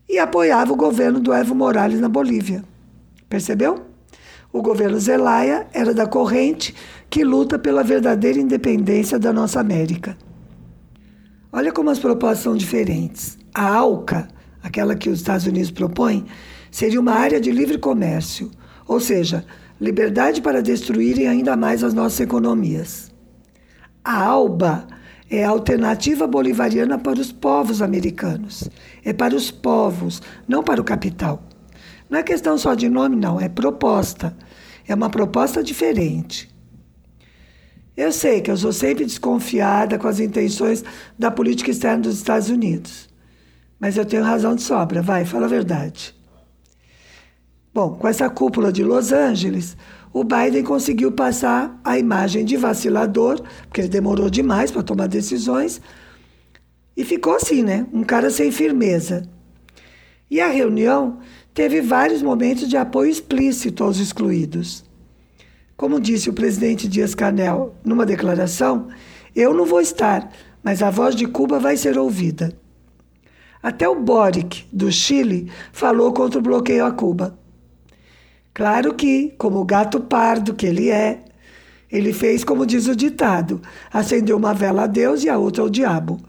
e 0.08 0.18
apoiava 0.18 0.72
o 0.72 0.76
governo 0.76 1.20
do 1.20 1.32
Evo 1.32 1.54
Morales 1.54 2.00
na 2.00 2.08
Bolívia. 2.08 2.64
Percebeu? 3.34 3.84
O 4.52 4.62
governo 4.62 4.96
Zelaya 5.00 5.66
era 5.72 5.92
da 5.92 6.06
corrente 6.06 6.72
que 7.10 7.24
luta 7.24 7.58
pela 7.58 7.82
verdadeira 7.82 8.38
independência 8.38 9.18
da 9.18 9.32
nossa 9.32 9.58
América. 9.58 10.16
Olha 11.52 11.72
como 11.72 11.90
as 11.90 11.98
propostas 11.98 12.44
são 12.44 12.56
diferentes. 12.56 13.36
A 13.52 13.74
ALCA, 13.74 14.28
aquela 14.62 14.94
que 14.94 15.10
os 15.10 15.18
Estados 15.18 15.48
Unidos 15.48 15.72
propõem, 15.72 16.26
seria 16.70 17.00
uma 17.00 17.14
área 17.14 17.40
de 17.40 17.50
livre 17.50 17.76
comércio, 17.76 18.52
ou 18.86 19.00
seja, 19.00 19.44
liberdade 19.80 20.40
para 20.40 20.62
destruírem 20.62 21.26
ainda 21.26 21.56
mais 21.56 21.82
as 21.82 21.92
nossas 21.92 22.20
economias. 22.20 23.12
A 24.04 24.16
ALBA 24.16 24.86
é 25.28 25.44
a 25.44 25.50
alternativa 25.50 26.24
bolivariana 26.28 27.00
para 27.00 27.18
os 27.18 27.32
povos 27.32 27.82
americanos. 27.82 28.70
É 29.04 29.12
para 29.12 29.34
os 29.34 29.50
povos, 29.50 30.22
não 30.46 30.62
para 30.62 30.80
o 30.80 30.84
capital. 30.84 31.42
Não 32.14 32.20
é 32.20 32.22
questão 32.22 32.56
só 32.56 32.76
de 32.76 32.88
nome, 32.88 33.16
não, 33.16 33.40
é 33.40 33.48
proposta. 33.48 34.36
É 34.86 34.94
uma 34.94 35.10
proposta 35.10 35.64
diferente. 35.64 36.48
Eu 37.96 38.12
sei 38.12 38.40
que 38.40 38.52
eu 38.52 38.56
sou 38.56 38.72
sempre 38.72 39.04
desconfiada 39.04 39.98
com 39.98 40.06
as 40.06 40.20
intenções 40.20 40.84
da 41.18 41.28
política 41.28 41.72
externa 41.72 42.04
dos 42.04 42.18
Estados 42.18 42.48
Unidos. 42.48 43.08
Mas 43.80 43.96
eu 43.96 44.04
tenho 44.04 44.22
razão 44.22 44.54
de 44.54 44.62
sobra, 44.62 45.02
vai, 45.02 45.24
fala 45.24 45.46
a 45.46 45.48
verdade. 45.48 46.14
Bom, 47.74 47.96
com 47.96 48.06
essa 48.06 48.30
cúpula 48.30 48.72
de 48.72 48.84
Los 48.84 49.10
Angeles, 49.10 49.76
o 50.12 50.22
Biden 50.22 50.62
conseguiu 50.62 51.10
passar 51.10 51.80
a 51.82 51.98
imagem 51.98 52.44
de 52.44 52.56
vacilador, 52.56 53.42
porque 53.66 53.80
ele 53.80 53.88
demorou 53.88 54.30
demais 54.30 54.70
para 54.70 54.84
tomar 54.84 55.08
decisões, 55.08 55.80
e 56.96 57.04
ficou 57.04 57.34
assim, 57.34 57.64
né? 57.64 57.84
Um 57.92 58.04
cara 58.04 58.30
sem 58.30 58.52
firmeza. 58.52 59.28
E 60.30 60.40
a 60.40 60.46
reunião 60.46 61.18
teve 61.54 61.80
vários 61.80 62.20
momentos 62.20 62.68
de 62.68 62.76
apoio 62.76 63.10
explícito 63.10 63.84
aos 63.84 63.98
excluídos. 63.98 64.84
Como 65.76 66.00
disse 66.00 66.28
o 66.28 66.32
presidente 66.32 66.88
Dias 66.88 67.14
Canel 67.14 67.74
numa 67.84 68.04
declaração, 68.04 68.88
eu 69.34 69.54
não 69.54 69.64
vou 69.64 69.80
estar, 69.80 70.28
mas 70.62 70.82
a 70.82 70.90
voz 70.90 71.14
de 71.14 71.26
Cuba 71.26 71.60
vai 71.60 71.76
ser 71.76 71.96
ouvida. 71.96 72.52
Até 73.62 73.88
o 73.88 74.00
Boric, 74.00 74.66
do 74.72 74.90
Chile, 74.90 75.50
falou 75.72 76.12
contra 76.12 76.38
o 76.38 76.42
bloqueio 76.42 76.84
a 76.84 76.92
Cuba. 76.92 77.38
Claro 78.52 78.94
que, 78.94 79.34
como 79.38 79.64
gato 79.64 80.00
pardo 80.00 80.54
que 80.54 80.66
ele 80.66 80.90
é, 80.90 81.24
ele 81.90 82.12
fez 82.12 82.44
como 82.44 82.66
diz 82.66 82.86
o 82.88 82.96
ditado: 82.96 83.62
acendeu 83.92 84.36
uma 84.36 84.52
vela 84.52 84.84
a 84.84 84.86
Deus 84.86 85.24
e 85.24 85.28
a 85.28 85.38
outra 85.38 85.62
ao 85.62 85.70
diabo. 85.70 86.20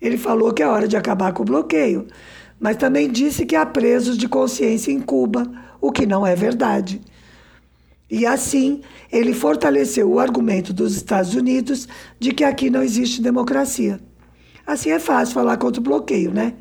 Ele 0.00 0.16
falou 0.16 0.52
que 0.52 0.62
é 0.62 0.68
hora 0.68 0.86
de 0.86 0.96
acabar 0.96 1.32
com 1.32 1.42
o 1.42 1.46
bloqueio, 1.46 2.06
mas 2.62 2.76
também 2.76 3.10
disse 3.10 3.44
que 3.44 3.56
há 3.56 3.66
presos 3.66 4.16
de 4.16 4.28
consciência 4.28 4.92
em 4.92 5.00
Cuba, 5.00 5.50
o 5.80 5.90
que 5.90 6.06
não 6.06 6.24
é 6.24 6.36
verdade. 6.36 7.00
E 8.08 8.24
assim, 8.24 8.82
ele 9.10 9.34
fortaleceu 9.34 10.08
o 10.08 10.20
argumento 10.20 10.72
dos 10.72 10.94
Estados 10.94 11.34
Unidos 11.34 11.88
de 12.20 12.30
que 12.30 12.44
aqui 12.44 12.70
não 12.70 12.80
existe 12.80 13.20
democracia. 13.20 13.98
Assim 14.64 14.90
é 14.90 15.00
fácil 15.00 15.34
falar 15.34 15.56
contra 15.56 15.80
o 15.80 15.82
bloqueio, 15.82 16.30
né? 16.30 16.54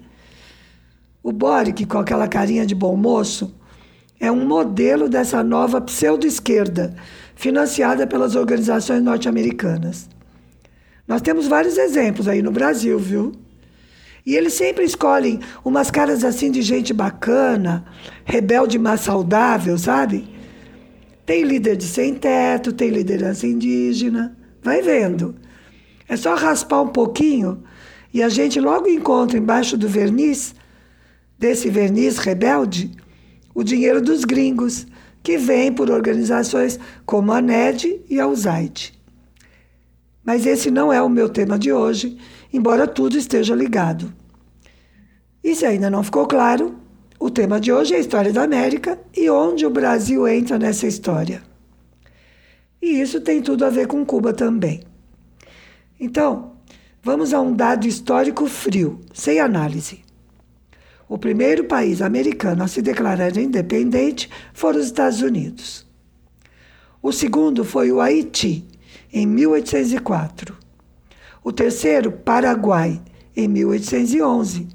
O 1.22 1.32
Boric, 1.32 1.86
com 1.86 2.00
aquela 2.00 2.28
carinha 2.28 2.66
de 2.66 2.74
bom 2.74 2.98
moço, 2.98 3.54
é 4.20 4.32
um 4.32 4.44
modelo 4.44 5.08
dessa 5.08 5.44
nova 5.44 5.80
pseudo-esquerda, 5.80 6.96
financiada 7.36 8.08
pelas 8.08 8.36
organizações 8.36 9.04
norte-americanas. 9.04 10.10
Nós 11.08 11.22
temos 11.22 11.46
vários 11.46 11.78
exemplos 11.78 12.28
aí 12.28 12.42
no 12.42 12.52
Brasil, 12.52 12.98
viu? 12.98 13.34
E 14.26 14.36
eles 14.36 14.54
sempre 14.54 14.84
escolhem 14.84 15.40
umas 15.66 15.90
caras 15.90 16.24
assim 16.24 16.52
de 16.52 16.62
gente 16.62 16.94
bacana, 16.94 17.86
rebelde 18.24 18.78
mas 18.78 19.02
saudável, 19.02 19.78
sabe? 19.78 20.30
Tem 21.26 21.44
líder 21.44 21.76
de 21.76 21.86
sem 21.86 22.14
teto, 22.14 22.72
tem 22.72 22.90
liderança 22.90 23.48
indígena. 23.48 24.38
Vai 24.62 24.82
vendo. 24.82 25.36
É 26.08 26.16
só 26.16 26.36
raspar 26.36 26.82
um 26.82 26.88
pouquinho 26.88 27.64
e 28.14 28.22
a 28.22 28.30
gente 28.30 28.60
logo 28.60 28.88
encontra 28.88 29.38
embaixo 29.38 29.78
do 29.78 29.88
verniz, 29.88 30.54
desse 31.40 31.70
verniz 31.70 32.18
rebelde, 32.18 32.92
o 33.56 33.64
dinheiro 33.64 34.02
dos 34.02 34.26
gringos, 34.26 34.86
que 35.24 35.38
vem 35.38 35.72
por 35.72 35.90
organizações 35.90 36.80
como 37.06 37.32
a 37.32 37.42
NED 37.42 38.02
e 38.10 38.20
a 38.20 38.28
USAID. 38.28 38.94
Mas 40.24 40.46
esse 40.46 40.70
não 40.70 40.92
é 40.92 41.02
o 41.02 41.10
meu 41.10 41.30
tema 41.30 41.58
de 41.58 41.72
hoje 41.72 42.18
embora 42.52 42.88
tudo 42.88 43.18
esteja 43.18 43.56
ligado. 43.56 44.14
E 45.44 45.56
se 45.56 45.66
ainda 45.66 45.90
não 45.90 46.04
ficou 46.04 46.28
claro, 46.28 46.76
o 47.20 47.30
tema 47.30 47.60
de 47.60 47.72
hoje 47.72 47.94
é 47.94 47.98
a 47.98 48.00
história 48.00 48.34
da 48.34 48.44
América 48.44 49.00
e 49.16 49.30
onde 49.30 49.66
o 49.66 49.70
Brasil 49.70 50.28
entra 50.28 50.58
nessa 50.60 50.88
história. 50.88 51.42
E 52.82 53.00
isso 53.00 53.22
tem 53.22 53.42
tudo 53.42 53.64
a 53.64 53.70
ver 53.70 53.88
com 53.88 54.06
Cuba 54.06 54.34
também. 54.34 54.82
Então, 56.00 56.54
vamos 57.02 57.34
a 57.34 57.40
um 57.40 57.54
dado 57.54 57.88
histórico 57.88 58.48
frio, 58.48 59.00
sem 59.14 59.40
análise. 59.40 60.02
O 61.08 61.18
primeiro 61.18 61.66
país 61.66 62.02
americano 62.02 62.64
a 62.64 62.68
se 62.68 62.82
declarar 62.82 63.38
independente 63.38 64.30
foram 64.54 64.80
os 64.80 64.86
Estados 64.86 65.22
Unidos. 65.22 65.86
O 67.04 67.12
segundo 67.12 67.64
foi 67.64 67.92
o 67.92 68.00
Haiti, 68.00 68.66
em 69.12 69.28
1804 69.28 70.71
o 71.44 71.52
terceiro, 71.52 72.12
Paraguai, 72.12 73.02
em 73.36 73.48
1811. 73.48 74.68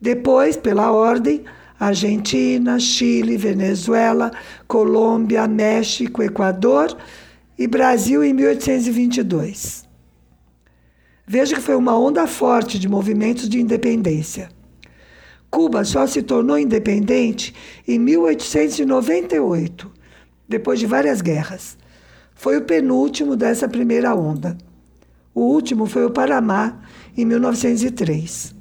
Depois, 0.00 0.56
pela 0.56 0.90
ordem, 0.92 1.44
Argentina, 1.78 2.78
Chile, 2.80 3.36
Venezuela, 3.36 4.32
Colômbia, 4.66 5.46
México, 5.46 6.22
Equador 6.22 6.96
e 7.56 7.66
Brasil 7.66 8.24
em 8.24 8.32
1822. 8.32 9.86
Veja 11.26 11.54
que 11.54 11.60
foi 11.60 11.76
uma 11.76 11.96
onda 11.98 12.26
forte 12.26 12.78
de 12.78 12.88
movimentos 12.88 13.48
de 13.48 13.60
independência. 13.60 14.48
Cuba 15.50 15.84
só 15.84 16.06
se 16.06 16.22
tornou 16.22 16.58
independente 16.58 17.54
em 17.86 17.98
1898, 17.98 19.90
depois 20.48 20.78
de 20.78 20.86
várias 20.86 21.20
guerras. 21.20 21.76
Foi 22.34 22.56
o 22.56 22.64
penúltimo 22.64 23.36
dessa 23.36 23.68
primeira 23.68 24.14
onda. 24.14 24.56
O 25.38 25.42
último 25.42 25.86
foi 25.86 26.04
o 26.04 26.10
Paramá, 26.10 26.80
em 27.16 27.24
1903. 27.24 28.56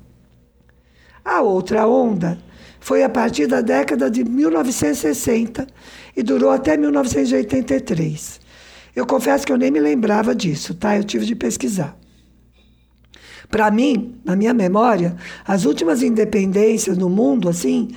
A 1.26 1.42
outra 1.42 1.88
onda 1.88 2.38
foi 2.80 3.02
a 3.02 3.10
partir 3.10 3.48
da 3.48 3.62
década 3.62 4.12
de 4.12 4.24
1960 4.24 5.66
e 6.16 6.22
durou 6.22 6.52
até 6.52 6.78
1983. 6.78 8.40
Eu 8.96 9.08
confesso 9.08 9.44
que 9.44 9.52
eu 9.52 9.58
nem 9.58 9.72
me 9.72 9.80
lembrava 9.80 10.36
disso, 10.36 10.76
tá? 10.76 10.96
Eu 10.96 11.04
tive 11.04 11.26
de 11.26 11.34
pesquisar. 11.34 11.98
Para 13.50 13.72
mim, 13.72 14.22
na 14.24 14.36
minha 14.36 14.54
memória, 14.54 15.16
as 15.48 15.66
últimas 15.66 16.04
independências 16.04 16.96
no 16.96 17.10
mundo, 17.10 17.50
assim, 17.50 17.88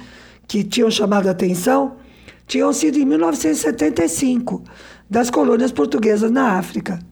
que 0.48 0.64
tinham 0.64 0.90
chamado 0.90 1.28
a 1.28 1.32
atenção, 1.32 1.98
tinham 2.46 2.72
sido 2.72 2.98
em 2.98 3.04
1975, 3.04 4.64
das 5.10 5.28
colônias 5.28 5.70
portuguesas 5.70 6.30
na 6.30 6.52
África. 6.56 7.09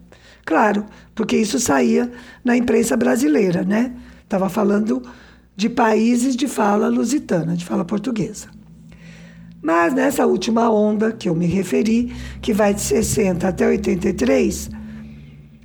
Claro, 0.49 0.87
porque 1.15 1.37
isso 1.37 1.61
saía 1.61 2.11
na 2.43 2.57
imprensa 2.57 2.97
brasileira, 2.97 3.65
né? 3.65 3.95
Estava 4.25 4.49
falando 4.49 5.03
de 5.55 5.69
países 5.69 6.35
de 6.35 6.49
fala 6.49 6.89
lusitana, 6.89 7.55
de 7.55 7.67
fala 7.67 7.85
portuguesa. 7.85 8.49
Mas 9.61 9.93
nessa 9.93 10.25
última 10.25 10.71
onda 10.71 11.13
que 11.13 11.29
eu 11.29 11.35
me 11.35 11.45
referi, 11.45 12.17
que 12.41 12.55
vai 12.55 12.73
de 12.73 12.81
60 12.81 13.47
até 13.47 13.69
83, 13.69 14.71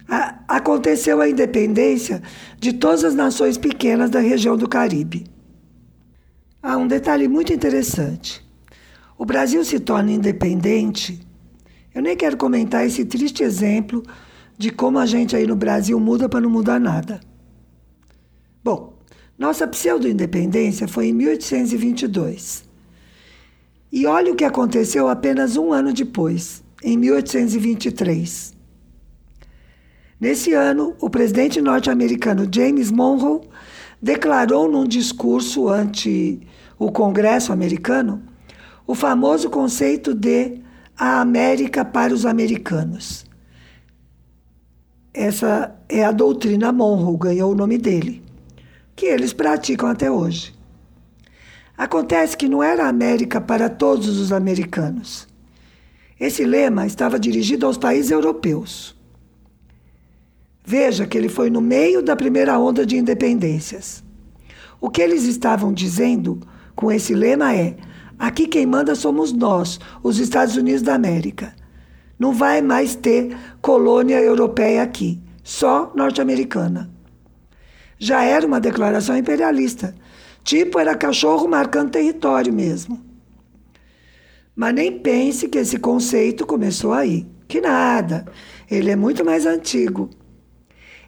a, 0.10 0.40
aconteceu 0.50 1.22
a 1.22 1.30
independência 1.30 2.22
de 2.60 2.74
todas 2.74 3.06
as 3.06 3.16
nações 3.16 3.58
pequenas 3.58 4.10
da 4.10 4.20
região 4.20 4.58
do 4.58 4.68
Caribe. 4.68 5.24
Há 6.62 6.76
um 6.76 6.88
detalhe 6.88 7.30
muito 7.30 7.54
interessante. 7.54 8.46
O 9.18 9.24
Brasil 9.24 9.64
se 9.64 9.80
torna 9.80 10.12
independente. 10.12 11.26
Eu 11.96 12.02
nem 12.02 12.18
quero 12.18 12.36
comentar 12.36 12.86
esse 12.86 13.06
triste 13.06 13.44
exemplo 13.44 14.04
de 14.58 14.70
como 14.70 15.00
a 15.00 15.06
gente 15.06 15.36
aí 15.36 15.46
no 15.46 15.56
Brasil 15.56 16.00
muda 16.00 16.30
para 16.30 16.42
não 16.42 16.50
mudar 16.50 16.80
nada. 16.80 17.20
Bom, 18.64 18.94
nossa 19.38 19.68
pseudo-independência 19.68 20.88
foi 20.88 21.08
em 21.08 21.14
1822. 21.14 22.64
E 23.92 24.06
olha 24.06 24.32
o 24.32 24.36
que 24.36 24.46
aconteceu 24.46 25.08
apenas 25.08 25.58
um 25.58 25.74
ano 25.74 25.94
depois, 25.94 26.64
em 26.84 26.98
1823. 26.98 28.54
Nesse 30.20 30.54
ano, 30.54 30.96
o 31.02 31.10
presidente 31.10 31.62
norte-americano 31.62 32.48
James 32.50 32.90
Monroe 32.90 33.42
declarou 34.02 34.72
num 34.72 34.86
discurso 34.86 35.68
ante 35.68 36.42
o 36.80 36.92
Congresso 36.92 37.52
americano 37.52 38.24
o 38.86 38.96
famoso 38.96 39.50
conceito 39.50 40.14
de 40.14 40.62
a 40.98 41.22
América 41.22 41.84
para 41.84 42.14
os 42.14 42.26
americanos. 42.26 43.26
Essa 45.14 45.76
é 45.88 46.04
a 46.04 46.12
doutrina 46.12 46.72
Monroe, 46.72 47.18
ganhou 47.20 47.52
o 47.52 47.56
nome 47.56 47.78
dele, 47.78 48.24
que 48.96 49.06
eles 49.06 49.32
praticam 49.32 49.88
até 49.88 50.10
hoje. 50.10 50.56
Acontece 51.78 52.36
que 52.36 52.50
não 52.50 52.64
era 52.64 52.88
América 52.88 53.40
para 53.40 53.70
todos 53.70 54.18
os 54.20 54.32
americanos. 54.32 55.28
Esse 56.20 56.44
lema 56.44 56.88
estava 56.88 57.20
dirigido 57.20 57.68
aos 57.68 57.78
países 57.78 58.10
europeus. 58.10 58.96
Veja 60.66 61.06
que 61.06 61.16
ele 61.16 61.30
foi 61.30 61.52
no 61.52 61.62
meio 61.62 62.02
da 62.02 62.16
primeira 62.16 62.58
onda 62.58 62.84
de 62.84 62.98
independências. 62.98 64.04
O 64.82 64.90
que 64.90 65.02
eles 65.02 65.26
estavam 65.26 65.72
dizendo 65.72 66.40
com 66.76 66.92
esse 66.92 67.14
lema 67.14 67.54
é: 67.56 67.76
aqui 68.18 68.48
quem 68.48 68.66
manda 68.66 68.96
somos 68.96 69.32
nós, 69.32 69.80
os 70.02 70.18
Estados 70.18 70.56
Unidos 70.56 70.82
da 70.82 70.96
América. 70.96 71.54
Não 72.24 72.32
vai 72.32 72.62
mais 72.62 72.96
ter 72.96 73.38
colônia 73.62 74.22
europeia 74.22 74.82
aqui, 74.82 75.22
só 75.44 75.92
norte-americana. 75.94 76.90
Já 78.00 78.24
era 78.24 78.48
uma 78.48 78.60
declaração 78.60 79.18
imperialista 79.18 79.94
Tipo, 80.44 80.78
era 80.78 80.96
cachorro 80.96 81.48
marcando 81.48 81.92
território 81.92 82.52
mesmo. 82.52 83.00
Mas 84.56 84.74
nem 84.76 85.00
pense 85.00 85.48
que 85.48 85.58
esse 85.58 85.78
conceito 85.78 86.46
começou 86.46 86.92
aí. 86.94 87.26
Que 87.48 87.62
nada. 87.62 88.26
Ele 88.70 88.92
é 88.92 88.96
muito 88.96 89.24
mais 89.24 89.46
antigo. 89.46 90.10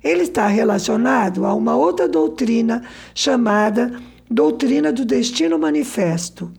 Ele 0.04 0.24
está 0.24 0.48
relacionado 0.48 1.46
a 1.46 1.54
uma 1.54 1.76
outra 1.76 2.08
doutrina 2.08 2.84
chamada 3.14 4.00
Doutrina 4.30 4.92
do 4.92 5.06
Destino 5.06 5.60
Manifesto. 5.60 6.52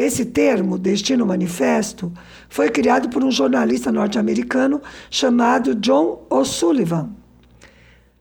Esse 0.00 0.24
termo, 0.24 0.78
Destino 0.78 1.26
Manifesto, 1.26 2.10
foi 2.48 2.70
criado 2.70 3.10
por 3.10 3.22
um 3.22 3.30
jornalista 3.30 3.92
norte-americano 3.92 4.80
chamado 5.10 5.74
John 5.74 6.26
O'Sullivan. 6.30 7.10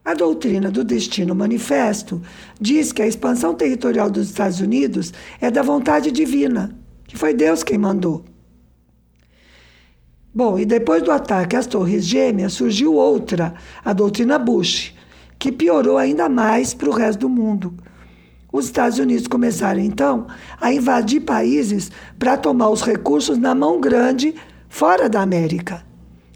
A 0.03 0.13
doutrina 0.13 0.69
do 0.69 0.83
destino 0.83 1.33
manifesto 1.33 2.21
diz 2.59 2.91
que 2.91 3.01
a 3.01 3.07
expansão 3.07 3.53
territorial 3.53 4.09
dos 4.09 4.27
Estados 4.27 4.59
Unidos 4.59 5.13
é 5.39 5.49
da 5.49 5.61
vontade 5.61 6.11
divina, 6.11 6.77
que 7.07 7.17
foi 7.17 7.33
Deus 7.33 7.63
quem 7.63 7.77
mandou. 7.77 8.25
Bom, 10.35 10.59
e 10.59 10.65
depois 10.65 11.01
do 11.01 11.13
ataque 11.13 11.55
às 11.55 11.65
Torres 11.65 12.03
Gêmeas 12.03 12.51
surgiu 12.51 12.95
outra, 12.95 13.53
a 13.85 13.93
doutrina 13.93 14.37
Bush, 14.37 14.93
que 15.37 15.49
piorou 15.49 15.97
ainda 15.97 16.27
mais 16.27 16.73
para 16.73 16.89
o 16.89 16.93
resto 16.93 17.21
do 17.21 17.29
mundo. 17.29 17.73
Os 18.51 18.65
Estados 18.65 18.97
Unidos 18.97 19.27
começaram 19.27 19.79
então 19.79 20.27
a 20.59 20.73
invadir 20.73 21.21
países 21.21 21.91
para 22.17 22.35
tomar 22.35 22.69
os 22.69 22.81
recursos 22.81 23.37
na 23.37 23.53
mão 23.53 23.79
grande 23.79 24.33
fora 24.67 25.07
da 25.07 25.21
América. 25.21 25.85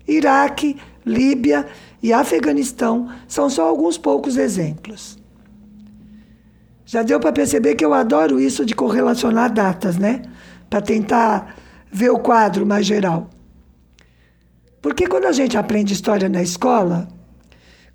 Iraque, 0.08 0.78
Líbia 1.06 1.66
e 2.02 2.14
Afeganistão 2.14 3.10
são 3.28 3.50
só 3.50 3.68
alguns 3.68 3.98
poucos 3.98 4.38
exemplos. 4.38 5.18
Já 6.86 7.02
deu 7.02 7.20
para 7.20 7.32
perceber 7.32 7.76
que 7.76 7.84
eu 7.84 7.94
adoro 7.94 8.40
isso 8.40 8.66
de 8.66 8.76
correlacionar 8.76 9.52
datas, 9.52 9.98
né? 9.98 10.22
Para 10.70 10.82
tentar 10.82 11.56
ver 11.92 12.12
o 12.12 12.20
quadro 12.20 12.66
mais 12.66 12.86
geral. 12.86 13.30
Porque 14.82 15.08
quando 15.08 15.26
a 15.26 15.32
gente 15.32 15.58
aprende 15.58 15.94
história 15.94 16.30
na 16.30 16.44
escola, 16.44 17.08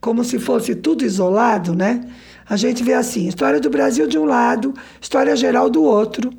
como 0.00 0.24
se 0.24 0.38
fosse 0.38 0.74
tudo 0.74 1.04
isolado, 1.04 1.74
né? 1.74 2.00
A 2.48 2.56
gente 2.56 2.82
vê 2.82 2.94
assim, 2.94 3.28
história 3.28 3.61
do 3.61 3.68
Brasil 3.68 4.06
de 4.06 4.18
um 4.18 4.24
lado, 4.24 4.74
história 5.00 5.37
geral 5.37 5.68
do 5.68 5.82
outro. 5.82 6.30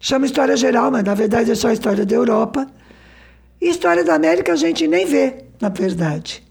Chama 0.00 0.26
história 0.26 0.56
geral, 0.56 0.90
mas 0.90 1.04
na 1.04 1.14
verdade 1.14 1.50
é 1.50 1.54
só 1.54 1.70
história 1.70 2.06
da 2.06 2.14
Europa. 2.14 2.66
E 3.60 3.68
história 3.68 4.02
da 4.02 4.14
América 4.14 4.52
a 4.52 4.56
gente 4.56 4.86
nem 4.86 5.04
vê, 5.04 5.44
na 5.60 5.68
verdade. 5.68 6.42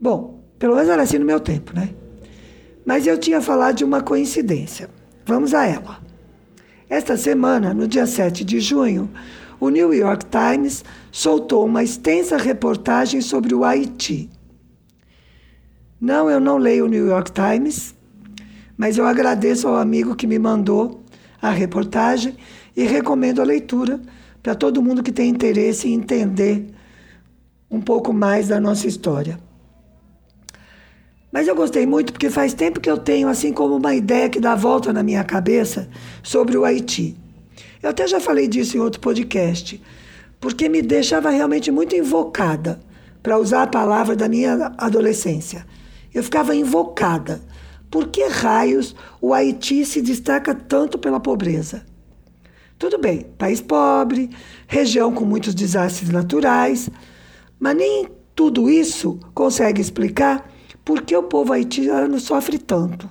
Bom, 0.00 0.42
pelo 0.58 0.76
menos 0.76 0.88
era 0.88 1.02
assim 1.02 1.18
no 1.18 1.26
meu 1.26 1.40
tempo, 1.40 1.74
né? 1.74 1.90
Mas 2.86 3.06
eu 3.06 3.18
tinha 3.18 3.40
falado 3.40 3.76
de 3.76 3.84
uma 3.84 4.00
coincidência. 4.00 4.88
Vamos 5.26 5.52
a 5.52 5.66
ela. 5.66 6.00
Esta 6.88 7.16
semana, 7.16 7.74
no 7.74 7.88
dia 7.88 8.06
7 8.06 8.44
de 8.44 8.60
junho, 8.60 9.10
o 9.58 9.68
New 9.68 9.92
York 9.92 10.26
Times 10.26 10.84
soltou 11.10 11.64
uma 11.64 11.82
extensa 11.82 12.36
reportagem 12.36 13.20
sobre 13.20 13.54
o 13.54 13.64
Haiti. 13.64 14.30
Não, 16.04 16.28
eu 16.28 16.38
não 16.38 16.58
leio 16.58 16.84
o 16.84 16.86
New 16.86 17.06
York 17.06 17.32
Times, 17.32 17.94
mas 18.76 18.98
eu 18.98 19.06
agradeço 19.06 19.66
ao 19.66 19.76
amigo 19.76 20.14
que 20.14 20.26
me 20.26 20.38
mandou 20.38 21.02
a 21.40 21.48
reportagem 21.48 22.36
e 22.76 22.82
recomendo 22.84 23.40
a 23.40 23.44
leitura 23.44 23.98
para 24.42 24.54
todo 24.54 24.82
mundo 24.82 25.02
que 25.02 25.10
tem 25.10 25.30
interesse 25.30 25.88
em 25.88 25.94
entender 25.94 26.66
um 27.70 27.80
pouco 27.80 28.12
mais 28.12 28.48
da 28.48 28.60
nossa 28.60 28.86
história. 28.86 29.38
Mas 31.32 31.48
eu 31.48 31.54
gostei 31.54 31.86
muito 31.86 32.12
porque 32.12 32.28
faz 32.28 32.52
tempo 32.52 32.80
que 32.80 32.90
eu 32.90 32.98
tenho 32.98 33.26
assim 33.26 33.50
como 33.50 33.74
uma 33.74 33.94
ideia 33.94 34.28
que 34.28 34.38
dá 34.38 34.54
volta 34.54 34.92
na 34.92 35.02
minha 35.02 35.24
cabeça 35.24 35.88
sobre 36.22 36.58
o 36.58 36.66
Haiti. 36.66 37.16
Eu 37.82 37.88
até 37.88 38.06
já 38.06 38.20
falei 38.20 38.46
disso 38.46 38.76
em 38.76 38.80
outro 38.80 39.00
podcast, 39.00 39.82
porque 40.38 40.68
me 40.68 40.82
deixava 40.82 41.30
realmente 41.30 41.70
muito 41.70 41.96
invocada, 41.96 42.78
para 43.22 43.38
usar 43.38 43.62
a 43.62 43.66
palavra 43.66 44.14
da 44.14 44.28
minha 44.28 44.70
adolescência. 44.76 45.64
Eu 46.14 46.22
ficava 46.22 46.54
invocada. 46.54 47.42
Por 47.90 48.08
que 48.08 48.24
raios 48.28 48.94
o 49.20 49.34
Haiti 49.34 49.84
se 49.84 50.00
destaca 50.00 50.54
tanto 50.54 50.98
pela 50.98 51.20
pobreza? 51.20 51.84
Tudo 52.78 52.98
bem, 52.98 53.26
país 53.38 53.60
pobre, 53.60 54.30
região 54.66 55.12
com 55.12 55.24
muitos 55.24 55.54
desastres 55.54 56.10
naturais, 56.10 56.88
mas 57.58 57.76
nem 57.76 58.08
tudo 58.34 58.68
isso 58.68 59.18
consegue 59.32 59.80
explicar 59.80 60.50
por 60.84 61.02
que 61.02 61.16
o 61.16 61.22
povo 61.22 61.52
haitiano 61.52 62.18
sofre 62.20 62.58
tanto? 62.58 63.08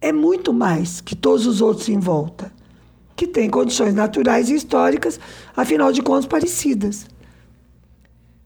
É 0.00 0.12
muito 0.12 0.52
mais 0.52 1.00
que 1.00 1.14
todos 1.14 1.46
os 1.46 1.60
outros 1.60 1.88
em 1.88 1.98
volta, 1.98 2.52
que 3.16 3.26
têm 3.26 3.48
condições 3.48 3.94
naturais 3.94 4.50
e 4.50 4.54
históricas, 4.54 5.18
afinal 5.56 5.92
de 5.92 6.02
contas, 6.02 6.26
parecidas. 6.26 7.06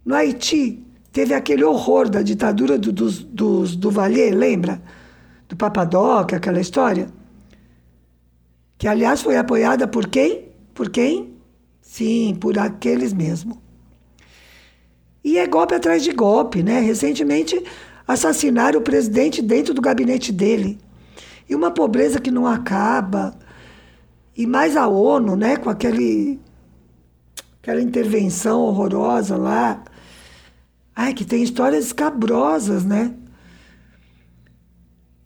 No 0.05 0.15
Haiti, 0.15 0.86
teve 1.17 1.33
aquele 1.33 1.65
horror 1.65 2.11
da 2.11 2.21
ditadura 2.21 2.77
do, 2.77 2.93
dos, 2.93 3.25
dos 3.25 3.75
Duvalier, 3.75 4.35
lembra? 4.35 4.83
Do 5.49 5.57
Papadoc, 5.57 6.35
aquela 6.35 6.61
história? 6.61 7.09
Que, 8.77 8.87
aliás, 8.87 9.23
foi 9.23 9.39
apoiada 9.39 9.89
por 9.89 10.09
quem? 10.09 10.51
Por 10.75 10.91
quem? 10.91 11.33
Sim, 11.81 12.37
por 12.39 12.59
aqueles 12.59 13.15
mesmo. 13.15 13.63
E 15.25 15.39
é 15.39 15.47
golpe 15.47 15.75
atrás 15.75 16.05
de 16.05 16.13
golpe, 16.13 16.63
né? 16.63 16.81
Recentemente 16.81 17.65
assassinaram 18.07 18.81
o 18.81 18.83
presidente 18.83 19.41
dentro 19.41 19.73
do 19.73 19.81
gabinete 19.81 20.31
dele. 20.31 20.79
E 21.49 21.55
uma 21.55 21.71
pobreza 21.71 22.21
que 22.21 22.31
não 22.31 22.47
acaba. 22.47 23.35
E 24.37 24.47
mais 24.47 24.77
a 24.77 24.87
ONU, 24.87 25.35
né, 25.35 25.57
com 25.57 25.71
aquele 25.71 26.39
aquela 27.63 27.81
intervenção 27.81 28.61
horrorosa 28.61 29.35
lá. 29.35 29.83
Ai, 30.97 31.13
que 31.13 31.27
tem 31.27 31.43
histórias 31.43 31.85
escabrosas, 31.87 32.83
né? 32.83 33.15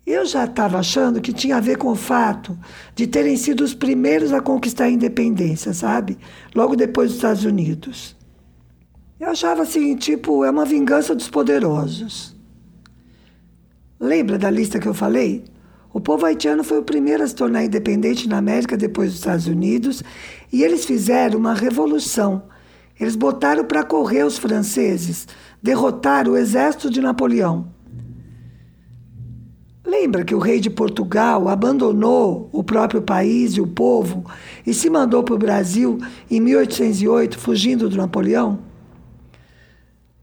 Eu 0.04 0.26
já 0.26 0.44
estava 0.44 0.78
achando 0.80 1.20
que 1.20 1.32
tinha 1.32 1.56
a 1.56 1.60
ver 1.60 1.78
com 1.78 1.92
o 1.92 1.94
fato 1.94 2.58
de 2.96 3.06
terem 3.06 3.36
sido 3.36 3.62
os 3.62 3.72
primeiros 3.72 4.32
a 4.32 4.40
conquistar 4.40 4.86
a 4.86 4.90
independência, 4.90 5.72
sabe? 5.72 6.18
Logo 6.52 6.74
depois 6.74 7.10
dos 7.10 7.18
Estados 7.18 7.44
Unidos. 7.44 8.16
Eu 9.20 9.28
achava 9.28 9.62
assim, 9.62 9.94
tipo, 9.94 10.44
é 10.44 10.50
uma 10.50 10.64
vingança 10.64 11.14
dos 11.14 11.28
poderosos. 11.28 12.34
Lembra 14.00 14.36
da 14.36 14.50
lista 14.50 14.80
que 14.80 14.88
eu 14.88 14.94
falei? 14.94 15.44
O 15.92 16.00
povo 16.00 16.26
haitiano 16.26 16.64
foi 16.64 16.78
o 16.78 16.84
primeiro 16.84 17.22
a 17.22 17.28
se 17.28 17.34
tornar 17.34 17.64
independente 17.64 18.28
na 18.28 18.38
América 18.38 18.76
depois 18.76 19.10
dos 19.10 19.18
Estados 19.18 19.46
Unidos 19.46 20.02
e 20.52 20.64
eles 20.64 20.84
fizeram 20.84 21.38
uma 21.38 21.54
revolução. 21.54 22.42
Eles 22.98 23.16
botaram 23.16 23.64
para 23.64 23.82
correr 23.82 24.24
os 24.24 24.36
franceses, 24.36 25.26
derrotaram 25.62 26.32
o 26.32 26.36
exército 26.36 26.90
de 26.90 27.00
Napoleão. 27.00 27.68
Lembra 29.84 30.24
que 30.24 30.34
o 30.34 30.38
rei 30.38 30.60
de 30.60 30.70
Portugal 30.70 31.48
abandonou 31.48 32.48
o 32.52 32.62
próprio 32.62 33.02
país 33.02 33.54
e 33.54 33.60
o 33.60 33.66
povo 33.66 34.24
e 34.64 34.72
se 34.72 34.88
mandou 34.88 35.22
para 35.24 35.34
o 35.34 35.38
Brasil 35.38 35.98
em 36.30 36.40
1808, 36.40 37.38
fugindo 37.38 37.88
do 37.88 37.96
Napoleão? 37.96 38.60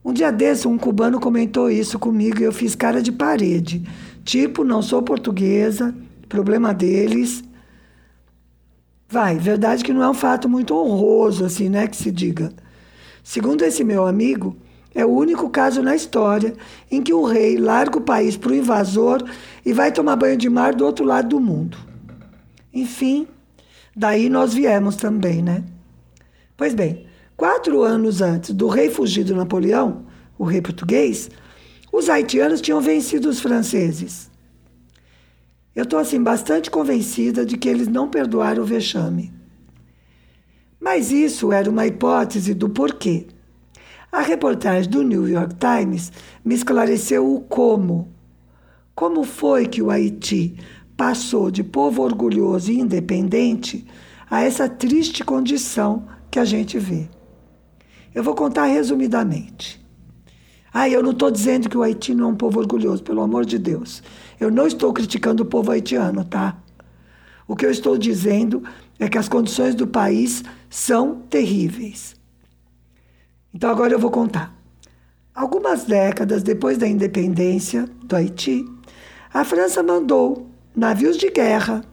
Um 0.05 0.13
dia 0.13 0.31
desse, 0.31 0.69
um 0.69 0.77
cubano 0.77 1.19
comentou 1.19 1.69
isso 1.69 1.99
comigo 1.99 2.39
e 2.39 2.43
eu 2.43 2.53
fiz 2.53 2.75
cara 2.75 3.01
de 3.01 3.11
parede. 3.11 3.85
Tipo, 4.23 4.63
não 4.63 4.81
sou 4.81 5.01
portuguesa, 5.01 5.93
problema 6.29 6.73
deles. 6.73 7.43
Vai, 9.09 9.37
verdade 9.37 9.83
que 9.83 9.91
não 9.91 10.01
é 10.01 10.09
um 10.09 10.13
fato 10.13 10.47
muito 10.47 10.73
honroso, 10.73 11.43
assim, 11.43 11.67
né, 11.67 11.87
que 11.87 11.97
se 11.97 12.09
diga. 12.09 12.53
Segundo 13.21 13.63
esse 13.63 13.83
meu 13.83 14.07
amigo, 14.07 14.55
é 14.97 15.05
o 15.05 15.09
único 15.09 15.47
caso 15.51 15.83
na 15.83 15.95
história 15.95 16.55
em 16.89 17.03
que 17.03 17.13
o 17.13 17.23
rei 17.23 17.55
larga 17.55 17.99
o 17.99 18.01
país 18.01 18.35
para 18.35 18.51
o 18.51 18.55
invasor 18.55 19.23
e 19.63 19.71
vai 19.71 19.91
tomar 19.91 20.15
banho 20.15 20.35
de 20.35 20.49
mar 20.49 20.73
do 20.73 20.83
outro 20.83 21.05
lado 21.05 21.29
do 21.29 21.39
mundo. 21.39 21.77
Enfim, 22.73 23.27
daí 23.95 24.27
nós 24.27 24.55
viemos 24.55 24.95
também, 24.95 25.43
né? 25.43 25.63
Pois 26.57 26.73
bem, 26.73 27.05
quatro 27.35 27.83
anos 27.83 28.23
antes 28.23 28.55
do 28.55 28.67
rei 28.67 28.89
fugido 28.89 29.35
Napoleão, 29.35 30.07
o 30.35 30.43
rei 30.43 30.63
português, 30.63 31.29
os 31.93 32.09
haitianos 32.09 32.59
tinham 32.59 32.81
vencido 32.81 33.29
os 33.29 33.39
franceses. 33.39 34.31
Eu 35.75 35.83
estou 35.83 35.99
assim 35.99 36.23
bastante 36.23 36.71
convencida 36.71 37.45
de 37.45 37.55
que 37.55 37.69
eles 37.69 37.87
não 37.87 38.09
perdoaram 38.09 38.63
o 38.63 38.65
vexame. 38.65 39.31
Mas 40.79 41.11
isso 41.11 41.53
era 41.53 41.69
uma 41.69 41.85
hipótese 41.85 42.55
do 42.55 42.67
porquê. 42.67 43.27
A 44.17 44.21
reportagem 44.21 44.89
do 44.89 45.03
New 45.03 45.29
York 45.29 45.53
Times 45.57 46.11
me 46.43 46.55
esclareceu 46.55 47.35
o 47.35 47.39
como. 47.39 48.11
Como 48.95 49.23
foi 49.23 49.67
que 49.67 49.79
o 49.79 49.91
Haiti 49.91 50.57
passou 50.97 51.51
de 51.51 51.63
povo 51.63 52.01
orgulhoso 52.01 52.71
e 52.71 52.79
independente 52.79 53.85
a 54.27 54.41
essa 54.41 54.67
triste 54.67 55.23
condição 55.23 56.07
que 56.31 56.39
a 56.39 56.45
gente 56.45 56.79
vê? 56.79 57.07
Eu 58.11 58.23
vou 58.23 58.33
contar 58.33 58.65
resumidamente. 58.65 59.79
Ah, 60.73 60.89
eu 60.89 61.03
não 61.03 61.11
estou 61.11 61.29
dizendo 61.29 61.69
que 61.69 61.77
o 61.77 61.83
Haiti 61.83 62.15
não 62.15 62.29
é 62.29 62.31
um 62.31 62.35
povo 62.35 62.59
orgulhoso, 62.59 63.03
pelo 63.03 63.21
amor 63.21 63.45
de 63.45 63.59
Deus. 63.59 64.01
Eu 64.39 64.49
não 64.49 64.65
estou 64.65 64.91
criticando 64.91 65.43
o 65.43 65.45
povo 65.45 65.69
haitiano, 65.69 66.25
tá? 66.25 66.57
O 67.47 67.55
que 67.55 67.67
eu 67.67 67.69
estou 67.69 67.95
dizendo 67.95 68.63
é 68.97 69.07
que 69.07 69.19
as 69.19 69.29
condições 69.29 69.75
do 69.75 69.85
país 69.85 70.43
são 70.71 71.21
terríveis. 71.29 72.17
Então 73.57 73.71
agora 73.71 73.91
eu 73.91 73.97
vou 73.97 74.11
contar. 74.11 74.55
Algumas 75.33 75.83
décadas 75.83 76.43
depois 76.43 76.77
da 76.77 76.87
independência 76.87 77.89
do 78.03 78.15
Haiti, 78.15 78.63
a 79.33 79.43
França 79.43 79.81
mandou 79.81 80.47
navios 80.75 81.17
de 81.17 81.31
guerra 81.31 81.83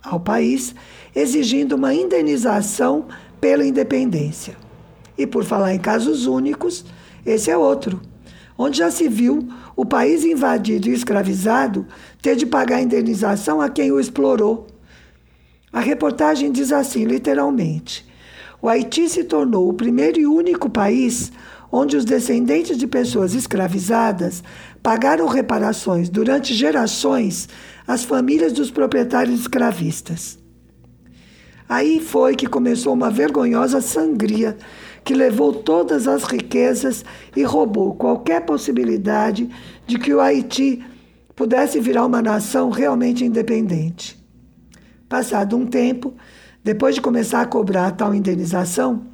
ao 0.00 0.20
país 0.20 0.76
exigindo 1.12 1.72
uma 1.74 1.92
indenização 1.92 3.08
pela 3.40 3.66
independência. 3.66 4.56
E 5.18 5.26
por 5.26 5.42
falar 5.42 5.74
em 5.74 5.80
casos 5.80 6.26
únicos, 6.26 6.84
esse 7.26 7.50
é 7.50 7.58
outro 7.58 8.00
onde 8.56 8.78
já 8.78 8.88
se 8.88 9.08
viu 9.08 9.48
o 9.74 9.84
país 9.84 10.24
invadido 10.24 10.88
e 10.88 10.92
escravizado 10.92 11.84
ter 12.22 12.36
de 12.36 12.46
pagar 12.46 12.80
indenização 12.80 13.60
a 13.60 13.68
quem 13.68 13.90
o 13.90 13.98
explorou. 13.98 14.68
A 15.72 15.80
reportagem 15.80 16.52
diz 16.52 16.70
assim, 16.70 17.04
literalmente: 17.04 18.07
o 18.60 18.68
Haiti 18.68 19.08
se 19.08 19.24
tornou 19.24 19.68
o 19.68 19.74
primeiro 19.74 20.18
e 20.18 20.26
único 20.26 20.68
país 20.68 21.32
onde 21.70 21.96
os 21.96 22.04
descendentes 22.04 22.78
de 22.78 22.86
pessoas 22.86 23.34
escravizadas 23.34 24.42
pagaram 24.82 25.26
reparações 25.26 26.08
durante 26.08 26.54
gerações 26.54 27.48
às 27.86 28.04
famílias 28.04 28.52
dos 28.52 28.70
proprietários 28.70 29.40
escravistas. 29.40 30.38
Aí 31.68 32.00
foi 32.00 32.34
que 32.34 32.46
começou 32.46 32.94
uma 32.94 33.10
vergonhosa 33.10 33.82
sangria 33.82 34.56
que 35.04 35.14
levou 35.14 35.52
todas 35.52 36.08
as 36.08 36.24
riquezas 36.24 37.04
e 37.36 37.42
roubou 37.42 37.94
qualquer 37.94 38.44
possibilidade 38.46 39.48
de 39.86 39.98
que 39.98 40.12
o 40.12 40.20
Haiti 40.20 40.82
pudesse 41.36 41.78
virar 41.78 42.06
uma 42.06 42.22
nação 42.22 42.70
realmente 42.70 43.24
independente. 43.24 44.18
Passado 45.08 45.56
um 45.56 45.66
tempo, 45.66 46.14
depois 46.68 46.94
de 46.94 47.00
começar 47.00 47.40
a 47.40 47.46
cobrar 47.46 47.92
tal 47.92 48.14
indenização, 48.14 49.06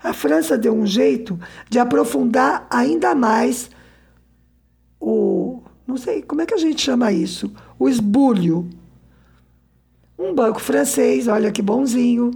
a 0.00 0.12
França 0.12 0.56
deu 0.56 0.72
um 0.72 0.86
jeito 0.86 1.36
de 1.68 1.76
aprofundar 1.76 2.68
ainda 2.70 3.16
mais 3.16 3.68
o. 5.00 5.60
Não 5.84 5.96
sei, 5.96 6.22
como 6.22 6.40
é 6.40 6.46
que 6.46 6.54
a 6.54 6.56
gente 6.56 6.80
chama 6.80 7.10
isso? 7.10 7.52
O 7.76 7.88
esbulho. 7.88 8.70
Um 10.16 10.32
banco 10.32 10.60
francês, 10.60 11.26
olha 11.26 11.50
que 11.50 11.60
bonzinho, 11.60 12.30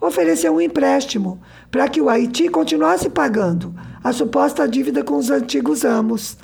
ofereceu 0.00 0.56
um 0.56 0.60
empréstimo 0.60 1.40
para 1.70 1.88
que 1.88 2.00
o 2.00 2.08
Haiti 2.08 2.48
continuasse 2.48 3.08
pagando 3.08 3.72
a 4.02 4.12
suposta 4.12 4.66
dívida 4.66 5.04
com 5.04 5.18
os 5.18 5.30
antigos 5.30 5.84
amos. 5.84 6.36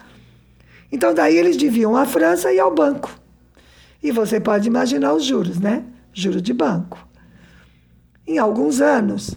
Então, 0.93 1.13
daí 1.13 1.37
eles 1.37 1.57
deviam 1.57 1.97
à 1.97 2.07
França 2.07 2.53
e 2.53 2.61
ao 2.61 2.73
banco. 2.73 3.11
E 4.01 4.13
você 4.13 4.39
pode 4.39 4.69
imaginar 4.69 5.15
os 5.15 5.25
juros, 5.25 5.59
né? 5.59 5.85
Juros 6.13 6.43
de 6.43 6.53
banco. 6.53 7.11
Em 8.33 8.39
alguns 8.39 8.81
anos, 8.81 9.37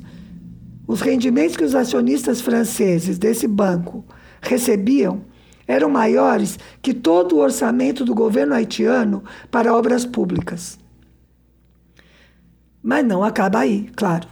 os 0.88 1.02
rendimentos 1.02 1.58
que 1.58 1.66
os 1.66 1.76
acionistas 1.76 2.40
franceses 2.40 3.18
desse 3.18 3.46
banco 3.46 4.06
recebiam 4.42 5.20
eram 5.68 5.90
maiores 5.90 6.58
que 6.82 6.94
todo 6.94 7.36
o 7.36 7.40
orçamento 7.40 8.06
do 8.06 8.16
governo 8.16 8.54
haitiano 8.54 9.22
para 9.52 9.76
obras 9.76 10.06
públicas. 10.06 10.80
Mas 12.82 13.06
não 13.06 13.22
acaba 13.22 13.60
aí, 13.60 13.90
claro. 13.98 14.30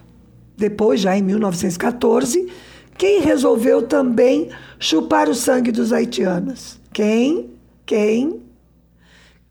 Depois, 0.56 1.02
já 1.02 1.18
em 1.18 1.22
1914, 1.22 2.50
quem 2.98 3.20
resolveu 3.20 3.82
também 3.82 4.48
chupar 4.80 5.28
o 5.28 5.36
sangue 5.36 5.74
dos 5.74 5.92
haitianos? 5.92 6.80
Quem? 6.94 7.50
Quem? 7.86 8.40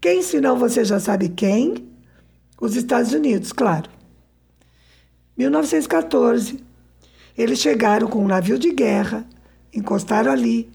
Quem, 0.00 0.22
se 0.22 0.40
não 0.40 0.56
você 0.56 0.82
já 0.82 0.98
sabe 0.98 1.28
quem? 1.28 1.86
Os 2.58 2.76
Estados 2.76 3.12
Unidos, 3.12 3.52
claro. 3.52 3.91
1914, 5.42 6.62
eles 7.36 7.58
chegaram 7.58 8.06
com 8.06 8.22
um 8.22 8.28
navio 8.28 8.58
de 8.58 8.72
guerra, 8.72 9.26
encostaram 9.74 10.30
ali. 10.30 10.70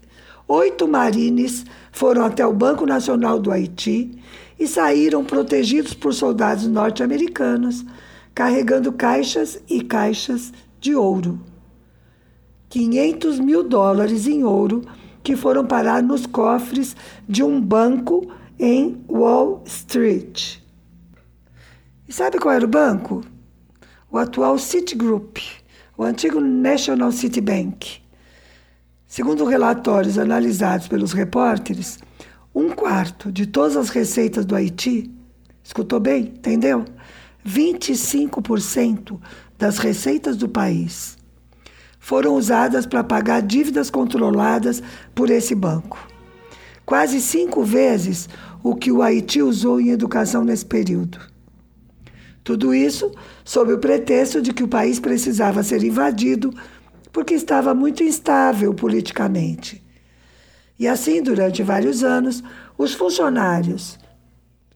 Oito 0.46 0.86
marines 0.88 1.64
foram 1.92 2.24
até 2.24 2.46
o 2.46 2.52
Banco 2.52 2.84
Nacional 2.86 3.38
do 3.38 3.50
Haiti 3.50 4.18
e 4.58 4.66
saíram 4.66 5.24
protegidos 5.24 5.94
por 5.94 6.12
soldados 6.12 6.66
norte-americanos 6.66 7.84
carregando 8.34 8.92
caixas 8.92 9.60
e 9.68 9.82
caixas 9.82 10.52
de 10.80 10.94
ouro. 10.94 11.40
500 12.68 13.40
mil 13.40 13.62
dólares 13.62 14.26
em 14.26 14.44
ouro 14.44 14.82
que 15.22 15.34
foram 15.34 15.66
parar 15.66 16.02
nos 16.02 16.26
cofres 16.26 16.94
de 17.28 17.42
um 17.42 17.60
banco 17.60 18.30
em 18.58 19.02
Wall 19.08 19.62
Street. 19.66 20.58
E 22.06 22.12
sabe 22.12 22.38
qual 22.38 22.54
era 22.54 22.64
o 22.64 22.68
banco? 22.68 23.22
O 24.10 24.16
atual 24.16 24.58
Citigroup, 24.58 25.36
o 25.94 26.02
antigo 26.02 26.40
National 26.40 27.12
City 27.12 27.42
Bank. 27.42 28.00
Segundo 29.06 29.44
relatórios 29.44 30.18
analisados 30.18 30.88
pelos 30.88 31.12
repórteres, 31.12 31.98
um 32.54 32.70
quarto 32.70 33.30
de 33.30 33.46
todas 33.46 33.76
as 33.76 33.90
receitas 33.90 34.46
do 34.46 34.56
Haiti, 34.56 35.14
escutou 35.62 36.00
bem? 36.00 36.32
Entendeu? 36.36 36.86
25% 37.46 39.20
das 39.58 39.76
receitas 39.76 40.38
do 40.38 40.48
país 40.48 41.18
foram 41.98 42.34
usadas 42.34 42.86
para 42.86 43.04
pagar 43.04 43.42
dívidas 43.42 43.90
controladas 43.90 44.82
por 45.14 45.28
esse 45.28 45.54
banco. 45.54 45.98
Quase 46.86 47.20
cinco 47.20 47.62
vezes 47.62 48.26
o 48.62 48.74
que 48.74 48.90
o 48.90 49.02
Haiti 49.02 49.42
usou 49.42 49.78
em 49.78 49.90
educação 49.90 50.42
nesse 50.42 50.64
período. 50.64 51.20
Tudo 52.48 52.74
isso 52.74 53.12
sob 53.44 53.74
o 53.74 53.78
pretexto 53.78 54.40
de 54.40 54.54
que 54.54 54.62
o 54.62 54.68
país 54.68 54.98
precisava 54.98 55.62
ser 55.62 55.84
invadido 55.84 56.50
porque 57.12 57.34
estava 57.34 57.74
muito 57.74 58.02
instável 58.02 58.72
politicamente. 58.72 59.84
E 60.78 60.88
assim, 60.88 61.22
durante 61.22 61.62
vários 61.62 62.02
anos, 62.02 62.42
os 62.78 62.94
funcionários 62.94 63.98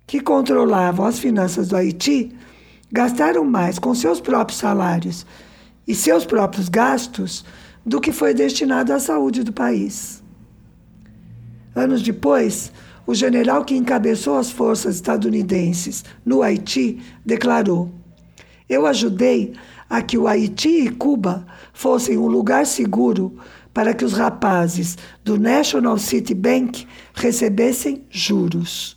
que 0.06 0.20
controlavam 0.20 1.06
as 1.06 1.18
finanças 1.18 1.68
do 1.68 1.76
Haiti 1.76 2.37
gastaram 2.92 3.42
mais 3.42 3.78
com 3.78 3.94
seus 3.94 4.20
próprios 4.20 4.58
salários 4.58 5.24
e 5.88 5.94
seus 5.94 6.26
próprios 6.26 6.68
gastos 6.68 7.42
do 7.87 8.02
que 8.02 8.12
foi 8.12 8.35
destinado 8.35 8.92
à 8.92 9.00
saúde 9.00 9.42
do 9.42 9.50
país. 9.50 10.22
Anos 11.74 12.02
depois, 12.02 12.70
o 13.07 13.15
general 13.15 13.65
que 13.65 13.75
encabeçou 13.75 14.37
as 14.37 14.51
forças 14.51 14.97
estadunidenses 14.97 16.05
no 16.25 16.43
Haiti 16.43 17.01
declarou: 17.25 17.91
Eu 18.69 18.87
ajudei 18.87 19.55
a 19.88 20.01
que 20.01 20.17
o 20.17 20.27
Haiti 20.27 20.87
e 20.87 20.88
Cuba 20.88 21.47
fossem 21.73 22.17
um 22.17 22.27
lugar 22.27 22.67
seguro 22.67 23.37
para 23.75 23.95
que 23.95 24.05
os 24.05 24.12
rapazes 24.12 24.97
do 25.25 25.38
National 25.38 25.99
City 25.99 26.35
Bank 26.35 26.87
recebessem 27.15 28.05
juros. 28.11 28.97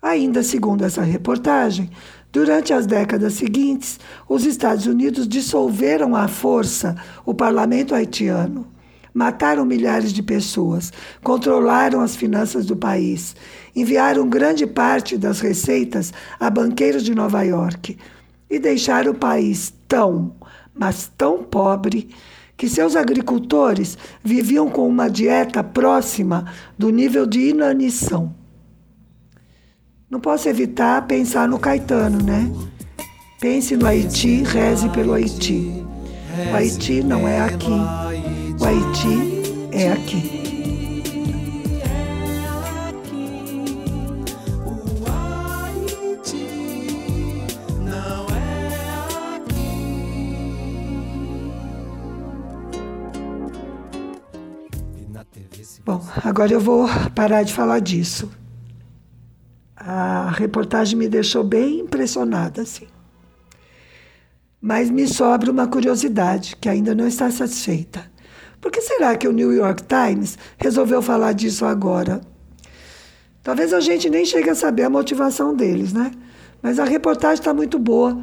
Ainda 0.00 0.42
segundo 0.42 0.84
essa 0.84 1.02
reportagem, 1.02 1.90
durante 2.30 2.74
as 2.74 2.86
décadas 2.86 3.34
seguintes, 3.34 3.98
os 4.28 4.44
Estados 4.44 4.86
Unidos 4.86 5.26
dissolveram 5.26 6.14
à 6.14 6.28
força 6.28 6.94
o 7.24 7.32
parlamento 7.32 7.94
haitiano 7.94 8.73
mataram 9.14 9.64
milhares 9.64 10.12
de 10.12 10.22
pessoas, 10.22 10.92
controlaram 11.22 12.00
as 12.00 12.16
finanças 12.16 12.66
do 12.66 12.76
país, 12.76 13.36
enviaram 13.74 14.28
grande 14.28 14.66
parte 14.66 15.16
das 15.16 15.38
receitas 15.38 16.12
a 16.40 16.50
banqueiros 16.50 17.04
de 17.04 17.14
Nova 17.14 17.42
York 17.42 17.96
e 18.50 18.58
deixaram 18.58 19.12
o 19.12 19.16
país 19.16 19.72
tão, 19.86 20.34
mas 20.74 21.10
tão 21.16 21.44
pobre 21.44 22.10
que 22.56 22.68
seus 22.68 22.96
agricultores 22.96 23.96
viviam 24.22 24.68
com 24.68 24.88
uma 24.88 25.08
dieta 25.08 25.62
próxima 25.62 26.46
do 26.76 26.90
nível 26.90 27.26
de 27.26 27.48
inanição. 27.50 28.34
Não 30.10 30.20
posso 30.20 30.48
evitar 30.48 31.06
pensar 31.06 31.48
no 31.48 31.58
Caetano, 31.58 32.22
né? 32.22 32.50
Pense 33.40 33.76
no 33.76 33.86
Haiti, 33.86 34.42
reze 34.44 34.88
pelo 34.90 35.12
Haiti. 35.12 35.84
O 36.50 36.54
Haiti 36.54 37.02
não 37.02 37.26
é 37.26 37.40
aqui. 37.40 38.13
O 38.60 38.64
Haiti 38.64 39.68
é 39.72 39.92
aqui. 39.92 40.44
Bom, 55.84 56.02
agora 56.24 56.50
eu 56.50 56.60
vou 56.60 56.86
parar 57.14 57.42
de 57.42 57.52
falar 57.52 57.78
disso. 57.80 58.30
A 59.76 60.30
reportagem 60.30 60.98
me 60.98 61.08
deixou 61.08 61.44
bem 61.44 61.80
impressionada, 61.80 62.62
assim. 62.62 62.86
Mas 64.60 64.88
me 64.88 65.06
sobra 65.06 65.50
uma 65.50 65.66
curiosidade 65.66 66.56
que 66.56 66.70
ainda 66.70 66.94
não 66.94 67.06
está 67.06 67.30
satisfeita. 67.30 68.13
Por 68.64 68.70
que 68.70 68.80
será 68.80 69.14
que 69.14 69.28
o 69.28 69.32
New 69.32 69.52
York 69.52 69.82
Times 69.82 70.38
resolveu 70.56 71.02
falar 71.02 71.34
disso 71.34 71.66
agora? 71.66 72.22
Talvez 73.42 73.74
a 73.74 73.80
gente 73.80 74.08
nem 74.08 74.24
chegue 74.24 74.48
a 74.48 74.54
saber 74.54 74.84
a 74.84 74.88
motivação 74.88 75.54
deles, 75.54 75.92
né? 75.92 76.10
Mas 76.62 76.78
a 76.78 76.84
reportagem 76.84 77.40
está 77.40 77.52
muito 77.52 77.78
boa, 77.78 78.18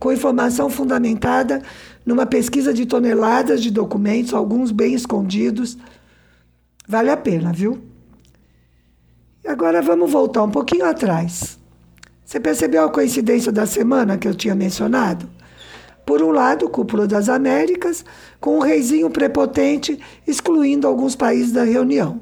com 0.00 0.12
informação 0.12 0.68
fundamentada 0.68 1.62
numa 2.04 2.26
pesquisa 2.26 2.74
de 2.74 2.86
toneladas 2.86 3.62
de 3.62 3.70
documentos, 3.70 4.34
alguns 4.34 4.72
bem 4.72 4.94
escondidos. 4.94 5.78
Vale 6.88 7.10
a 7.10 7.16
pena, 7.16 7.52
viu? 7.52 7.80
Agora 9.46 9.80
vamos 9.80 10.10
voltar 10.10 10.42
um 10.42 10.50
pouquinho 10.50 10.86
atrás. 10.86 11.56
Você 12.24 12.40
percebeu 12.40 12.82
a 12.82 12.90
coincidência 12.90 13.52
da 13.52 13.64
semana 13.64 14.18
que 14.18 14.26
eu 14.26 14.34
tinha 14.34 14.56
mencionado? 14.56 15.30
Por 16.04 16.22
um 16.22 16.30
lado, 16.30 16.68
Cúpula 16.68 17.06
das 17.06 17.28
Américas, 17.28 18.04
com 18.40 18.56
um 18.56 18.60
reizinho 18.60 19.08
prepotente 19.08 19.98
excluindo 20.26 20.86
alguns 20.86 21.16
países 21.16 21.52
da 21.52 21.64
reunião. 21.64 22.20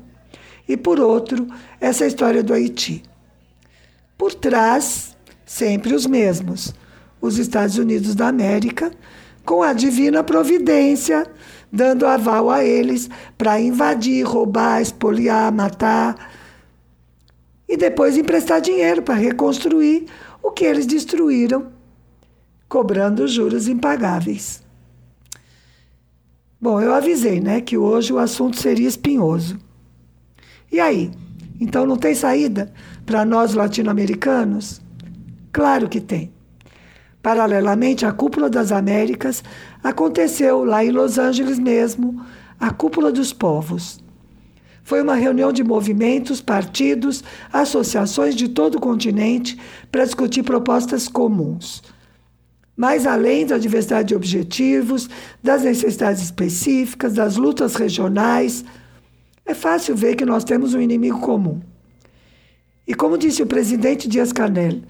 E 0.69 0.77
por 0.77 1.01
outro, 1.01 1.49
essa 1.81 2.07
história 2.07 2.43
do 2.43 2.55
Haiti. 2.55 3.03
Por 4.17 4.33
trás, 4.33 5.17
sempre 5.45 5.95
os 5.95 6.07
mesmos: 6.07 6.73
os 7.21 7.39
Estados 7.39 7.77
Unidos 7.77 8.15
da 8.15 8.29
América, 8.29 8.93
com 9.45 9.63
a 9.63 9.73
divina 9.73 10.23
providência, 10.23 11.27
dando 11.73 12.07
aval 12.07 12.51
a 12.51 12.65
eles 12.65 13.11
para 13.37 13.61
invadir, 13.61 14.25
roubar, 14.25 14.81
espoliar, 14.81 15.51
matar. 15.51 16.31
E 17.69 17.77
depois 17.77 18.17
emprestar 18.17 18.61
dinheiro 18.61 19.03
para 19.03 19.15
reconstruir 19.15 20.07
o 20.41 20.53
que 20.53 20.65
eles 20.65 20.87
destruíram 20.87 21.82
cobrando 22.73 23.29
juros 23.29 23.69
impagáveis. 23.69 24.63
Bom, 26.59 26.81
eu 26.81 26.95
avisei, 26.95 27.39
né, 27.39 27.61
que 27.61 27.77
hoje 27.77 28.15
o 28.15 28.19
assunto 28.19 28.59
seria 28.59 28.89
espinhoso. 28.89 29.59
E 30.73 30.81
aí? 30.81 31.11
Então 31.61 31.85
não 31.85 31.99
tem 31.99 32.15
saída 32.15 32.73
para 33.05 33.27
nós 33.27 33.53
latino-americanos? 33.53 34.81
Claro 35.53 35.87
que 35.87 36.01
tem. 36.01 36.33
Paralelamente 37.23 38.07
à 38.07 38.13
Cúpula 38.13 38.49
das 38.49 38.73
Américas, 38.73 39.45
aconteceu 39.85 40.65
lá 40.65 40.83
em 40.83 40.91
Los 40.91 41.19
Angeles 41.19 41.59
mesmo 41.59 42.25
a 42.59 42.71
Cúpula 42.71 43.13
dos 43.13 43.35
Povos. 43.35 44.01
Foi 44.83 45.03
uma 45.03 45.15
reunião 45.15 45.53
de 45.53 45.63
movimentos, 45.63 46.41
partidos, 46.41 47.23
associações 47.53 48.35
de 48.35 48.49
todo 48.49 48.77
o 48.77 48.81
continente 48.81 49.59
para 49.91 50.07
discutir 50.07 50.43
propostas 50.43 51.07
comuns 51.07 51.83
mas 52.77 53.07
além 53.07 53.47
da 53.47 53.59
diversidade 53.59 54.09
de 54.09 54.15
objetivos, 54.15 55.09
das 55.43 55.63
necessidades 55.63 56.23
específicas, 56.23 57.15
das 57.15 57.37
lutas 57.37 57.75
regionais, 57.75 58.65
é 59.45 59.55
fácil 59.55 59.95
ver 59.95 60.17
que 60.17 60.25
nós 60.25 60.45
temos 60.45 60.75
um 60.75 60.81
inimigo 60.81 61.21
comum. 61.21 61.61
E 62.87 62.95
como 62.95 63.19
disse 63.19 63.43
o 63.43 63.47
presidente 63.47 64.09
Dias-Canel 64.09 64.83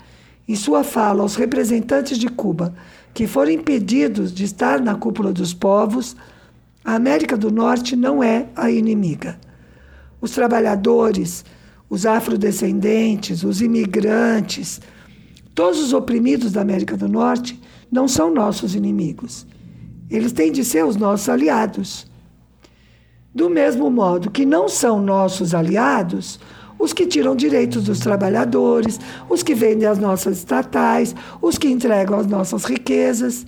em 0.48 0.56
sua 0.56 0.82
fala 0.82 1.22
aos 1.22 1.36
representantes 1.36 2.18
de 2.18 2.28
Cuba, 2.28 2.74
que 3.14 3.26
foram 3.26 3.50
impedidos 3.50 4.32
de 4.32 4.44
estar 4.44 4.80
na 4.80 4.94
cúpula 4.94 5.32
dos 5.32 5.54
povos, 5.54 6.16
a 6.84 6.94
América 6.94 7.36
do 7.36 7.50
Norte 7.50 7.94
não 7.94 8.22
é 8.22 8.46
a 8.56 8.70
inimiga. 8.70 9.38
Os 10.20 10.32
trabalhadores, 10.32 11.44
os 11.88 12.06
afrodescendentes, 12.06 13.44
os 13.44 13.60
imigrantes, 13.60 14.80
todos 15.54 15.78
os 15.80 15.92
oprimidos 15.92 16.52
da 16.52 16.60
América 16.60 16.96
do 16.96 17.08
Norte 17.08 17.60
não 17.92 18.08
são 18.08 18.32
nossos 18.32 18.74
inimigos. 18.74 19.46
Eles 20.10 20.32
têm 20.32 20.50
de 20.50 20.64
ser 20.64 20.84
os 20.84 20.96
nossos 20.96 21.28
aliados. 21.28 22.10
Do 23.34 23.50
mesmo 23.50 23.90
modo 23.90 24.30
que 24.30 24.46
não 24.46 24.68
são 24.68 25.00
nossos 25.00 25.54
aliados 25.54 26.40
os 26.78 26.92
que 26.92 27.06
tiram 27.06 27.36
direitos 27.36 27.84
dos 27.84 28.00
trabalhadores, 28.00 28.98
os 29.28 29.40
que 29.40 29.54
vendem 29.54 29.86
as 29.86 29.98
nossas 29.98 30.38
estatais, 30.38 31.14
os 31.40 31.56
que 31.56 31.68
entregam 31.68 32.18
as 32.18 32.26
nossas 32.26 32.64
riquezas. 32.64 33.46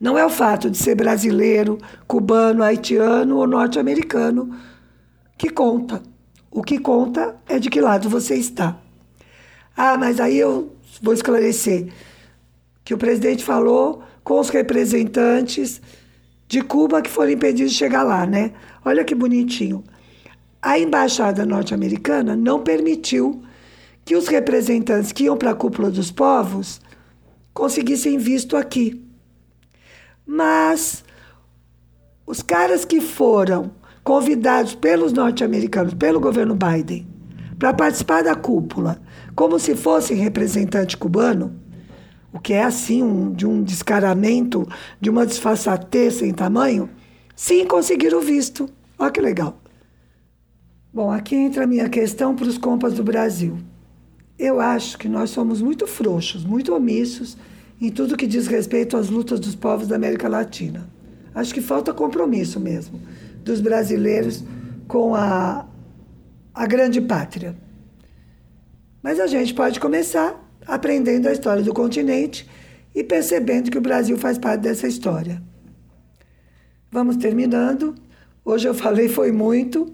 Não 0.00 0.16
é 0.16 0.24
o 0.24 0.30
fato 0.30 0.70
de 0.70 0.78
ser 0.78 0.94
brasileiro, 0.94 1.78
cubano, 2.06 2.62
haitiano 2.62 3.36
ou 3.36 3.48
norte-americano 3.48 4.54
que 5.36 5.50
conta. 5.50 6.00
O 6.52 6.62
que 6.62 6.78
conta 6.78 7.34
é 7.48 7.58
de 7.58 7.68
que 7.68 7.80
lado 7.80 8.08
você 8.08 8.36
está. 8.36 8.76
Ah, 9.76 9.98
mas 9.98 10.20
aí 10.20 10.38
eu 10.38 10.76
vou 11.02 11.14
esclarecer 11.14 11.88
que 12.84 12.94
o 12.94 12.98
presidente 12.98 13.44
falou 13.44 14.02
com 14.24 14.38
os 14.38 14.48
representantes 14.48 15.80
de 16.48 16.60
Cuba 16.62 17.00
que 17.00 17.10
foram 17.10 17.30
impedidos 17.30 17.72
de 17.72 17.78
chegar 17.78 18.02
lá, 18.02 18.26
né? 18.26 18.52
Olha 18.84 19.04
que 19.04 19.14
bonitinho. 19.14 19.82
A 20.60 20.78
embaixada 20.78 21.46
norte-americana 21.46 22.36
não 22.36 22.60
permitiu 22.60 23.42
que 24.04 24.14
os 24.14 24.28
representantes 24.28 25.12
que 25.12 25.24
iam 25.24 25.36
para 25.36 25.52
a 25.52 25.54
cúpula 25.54 25.90
dos 25.90 26.10
povos 26.10 26.80
conseguissem 27.54 28.18
visto 28.18 28.56
aqui. 28.56 29.02
Mas 30.26 31.04
os 32.26 32.42
caras 32.42 32.84
que 32.84 33.00
foram 33.00 33.72
convidados 34.04 34.74
pelos 34.74 35.12
norte-americanos, 35.12 35.94
pelo 35.94 36.20
governo 36.20 36.56
Biden, 36.56 37.06
para 37.58 37.72
participar 37.72 38.22
da 38.22 38.34
cúpula, 38.34 39.00
como 39.34 39.58
se 39.58 39.76
fossem 39.76 40.16
representante 40.16 40.96
cubano, 40.96 41.61
o 42.32 42.40
que 42.40 42.52
é 42.52 42.62
assim 42.62 43.02
um, 43.02 43.32
de 43.32 43.46
um 43.46 43.62
descaramento, 43.62 44.66
de 45.00 45.10
uma 45.10 45.26
disfarçatez 45.26 46.14
sem 46.14 46.32
tamanho, 46.32 46.88
sim 47.36 47.66
conseguiram 47.66 48.18
o 48.18 48.22
visto. 48.22 48.68
Olha 48.98 49.10
que 49.10 49.20
legal. 49.20 49.60
Bom, 50.92 51.10
aqui 51.10 51.34
entra 51.34 51.64
a 51.64 51.66
minha 51.66 51.88
questão 51.88 52.34
para 52.34 52.46
os 52.46 52.58
compas 52.58 52.94
do 52.94 53.04
Brasil. 53.04 53.58
Eu 54.38 54.60
acho 54.60 54.98
que 54.98 55.08
nós 55.08 55.30
somos 55.30 55.60
muito 55.60 55.86
frouxos, 55.86 56.44
muito 56.44 56.74
omissos 56.74 57.36
em 57.80 57.90
tudo 57.90 58.16
que 58.16 58.26
diz 58.26 58.46
respeito 58.46 58.96
às 58.96 59.08
lutas 59.08 59.38
dos 59.40 59.54
povos 59.54 59.88
da 59.88 59.96
América 59.96 60.28
Latina. 60.28 60.88
Acho 61.34 61.52
que 61.54 61.60
falta 61.60 61.92
compromisso 61.92 62.60
mesmo 62.60 63.00
dos 63.44 63.60
brasileiros 63.60 64.44
com 64.86 65.14
a, 65.14 65.66
a 66.54 66.66
grande 66.66 67.00
pátria. 67.00 67.56
Mas 69.02 69.18
a 69.18 69.26
gente 69.26 69.52
pode 69.52 69.80
começar 69.80 70.41
aprendendo 70.66 71.28
a 71.28 71.32
história 71.32 71.62
do 71.62 71.72
continente 71.72 72.48
e 72.94 73.02
percebendo 73.02 73.70
que 73.70 73.78
o 73.78 73.82
Brasil 73.82 74.16
faz 74.18 74.38
parte 74.38 74.60
dessa 74.60 74.86
história. 74.86 75.42
Vamos 76.90 77.16
terminando. 77.16 77.94
Hoje 78.44 78.68
eu 78.68 78.74
falei 78.74 79.08
foi 79.08 79.32
muito. 79.32 79.92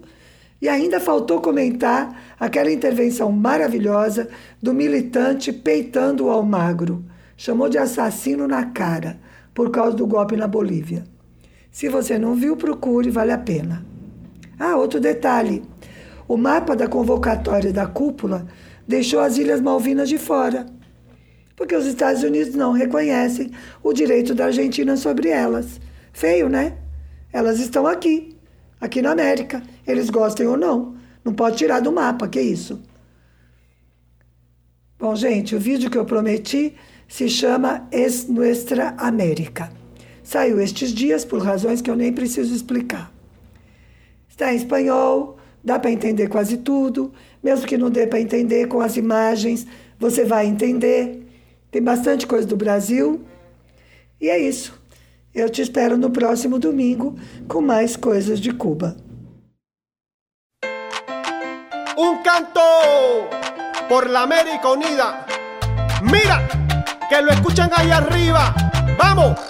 E 0.61 0.67
ainda 0.67 0.99
faltou 0.99 1.39
comentar 1.39 2.35
aquela 2.37 2.69
intervenção 2.69 3.31
maravilhosa 3.31 4.27
do 4.61 4.73
militante 4.73 5.53
peitando 5.53 6.25
o 6.25 6.29
Almagro. 6.29 7.05
Chamou 7.37 7.69
de 7.69 7.77
assassino 7.77 8.45
na 8.47 8.65
cara 8.65 9.17
por 9.53 9.71
causa 9.71 9.95
do 9.95 10.05
golpe 10.05 10.35
na 10.35 10.47
Bolívia. 10.47 11.05
Se 11.71 11.87
você 11.87 12.17
não 12.17 12.35
viu, 12.35 12.57
procure, 12.57 13.09
vale 13.09 13.31
a 13.31 13.37
pena. 13.37 13.85
Ah, 14.59 14.75
outro 14.75 14.99
detalhe: 14.99 15.63
o 16.27 16.35
mapa 16.35 16.75
da 16.75 16.87
convocatória 16.87 17.71
da 17.71 17.87
cúpula 17.87 18.45
deixou 18.89 19.19
as 19.19 19.37
Ilhas 19.37 19.61
Malvinas 19.61 20.09
de 20.09 20.17
fora, 20.17 20.65
porque 21.55 21.75
os 21.75 21.85
Estados 21.85 22.23
Unidos 22.23 22.55
não 22.55 22.71
reconhecem 22.71 23.51
o 23.83 23.93
direito 23.93 24.33
da 24.33 24.45
Argentina 24.45 24.97
sobre 24.97 25.29
elas. 25.29 25.79
Feio, 26.11 26.49
né? 26.49 26.75
Elas 27.31 27.59
estão 27.59 27.85
aqui, 27.85 28.35
aqui 28.81 28.99
na 28.99 29.11
América, 29.11 29.61
eles 29.85 30.09
gostem 30.09 30.47
ou 30.47 30.57
não. 30.57 30.95
Não 31.23 31.31
pode 31.31 31.57
tirar 31.57 31.81
do 31.81 31.91
mapa, 31.91 32.27
que 32.27 32.41
isso? 32.41 32.81
Bom, 34.97 35.15
gente, 35.15 35.55
o 35.55 35.59
vídeo 35.59 35.91
que 35.91 35.97
eu 35.97 36.03
prometi 36.03 36.73
se 37.07 37.29
chama 37.29 37.87
Es 37.91 38.27
Nuestra 38.27 38.95
América. 38.97 39.71
Saiu 40.23 40.59
estes 40.59 40.91
dias 40.91 41.23
por 41.23 41.43
razões 41.43 41.79
que 41.79 41.91
eu 41.91 41.95
nem 41.95 42.11
preciso 42.11 42.55
explicar. 42.55 43.13
Está 44.27 44.51
em 44.51 44.57
espanhol, 44.57 45.37
dá 45.63 45.77
para 45.77 45.91
entender 45.91 46.27
quase 46.27 46.57
tudo, 46.57 47.13
mesmo 47.43 47.65
que 47.65 47.77
não 47.77 47.89
dê 47.89 48.05
para 48.05 48.19
entender 48.19 48.67
com 48.67 48.81
as 48.81 48.97
imagens, 48.97 49.65
você 49.97 50.25
vai 50.25 50.45
entender. 50.45 51.25
Tem 51.71 51.81
bastante 51.81 52.25
coisa 52.27 52.47
do 52.47 52.55
Brasil. 52.55 53.21
E 54.19 54.29
é 54.29 54.37
isso. 54.39 54.79
Eu 55.33 55.49
te 55.49 55.61
espero 55.61 55.97
no 55.97 56.09
próximo 56.09 56.57
domingo 56.59 57.15
com 57.47 57.61
mais 57.61 57.95
coisas 57.95 58.39
de 58.39 58.51
Cuba. 58.51 58.97
Un 61.97 62.23
canto 62.23 62.59
por 63.87 64.09
la 64.09 64.23
América 64.23 64.69
Unida. 64.69 65.25
Mira, 66.01 66.47
que 67.09 67.21
lo 67.21 67.31
escuchan 67.31 67.69
ahí 67.75 67.91
arriba. 67.91 68.53
¡Vamos! 68.97 69.48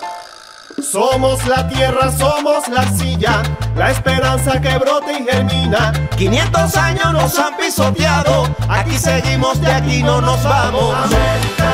Somos 0.91 1.45
la 1.45 1.67
tierra, 1.67 2.11
somos 2.11 2.67
la 2.67 2.83
silla, 2.97 3.43
la 3.75 3.91
esperanza 3.91 4.59
que 4.59 4.75
brota 4.79 5.11
y 5.13 5.23
germina. 5.23 5.93
500 6.17 6.75
años 6.77 7.13
nos 7.13 7.37
han 7.37 7.55
pisoteado, 7.57 8.47
aquí 8.67 8.97
seguimos, 8.97 9.61
de 9.61 9.71
aquí 9.71 10.01
no 10.01 10.19
nos 10.19 10.43
vamos. 10.43 10.95
América, 10.95 11.71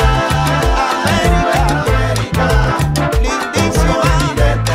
América, 1.02 1.86
América, 1.86 2.48
lindísima, 3.22 4.02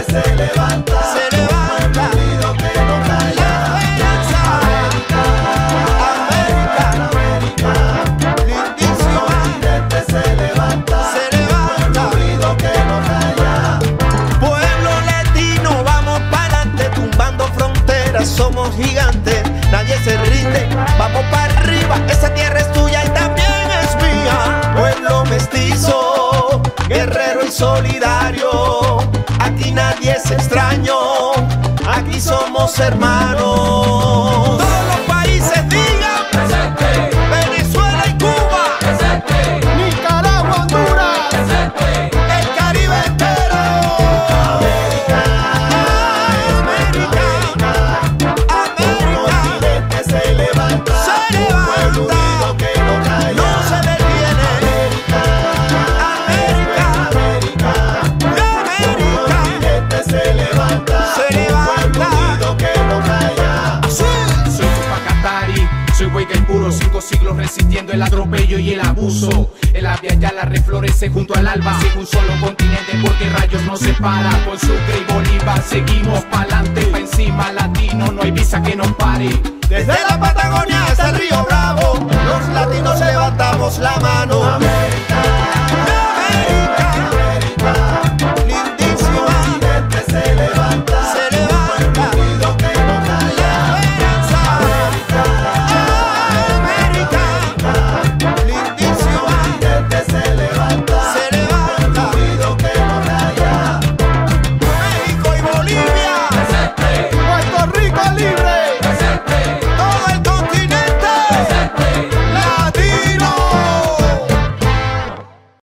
se 0.08 0.34
levanta, 0.34 1.02
se 1.12 1.36
levanta, 1.36 2.10
somos 18.26 18.74
gigantes, 18.76 19.42
nadie 19.70 19.96
se 20.04 20.16
rinde, 20.16 20.68
vamos 20.98 21.24
para 21.30 21.52
arriba, 21.58 21.96
esa 22.08 22.32
tierra 22.34 22.60
es 22.60 22.72
tuya 22.72 23.04
y 23.04 23.08
también 23.10 23.46
es 23.82 23.96
mía. 23.96 24.60
Pueblo 24.76 25.24
mestizo, 25.24 26.60
guerrero 26.88 27.44
y 27.46 27.50
solidario, 27.50 28.98
aquí 29.40 29.72
nadie 29.72 30.12
es 30.12 30.30
extraño, 30.30 31.32
aquí 31.86 32.20
somos 32.20 32.78
hermanos. 32.78 34.60
Separa. 74.00 74.30
Con 74.44 74.58
Sucre 74.58 75.04
y 75.06 75.12
Bolívar 75.12 75.62
seguimos 75.62 76.24
pa'lante, 76.24 76.82
pa' 76.86 76.98
encima 76.98 77.52
latino, 77.52 78.10
no 78.10 78.22
hay 78.22 78.30
visa 78.30 78.62
que 78.62 78.74
nos 78.74 78.92
pare. 78.92 79.28
Desde 79.68 79.94
la 80.08 80.18
Patagonia 80.18 80.86
hasta 80.86 81.10
el 81.10 81.16
río 81.16 81.44
Bravo, 81.44 82.08
los 82.10 82.48
latinos 82.48 82.98
levantamos 82.98 83.78
la 83.78 83.96
mano. 83.98 84.58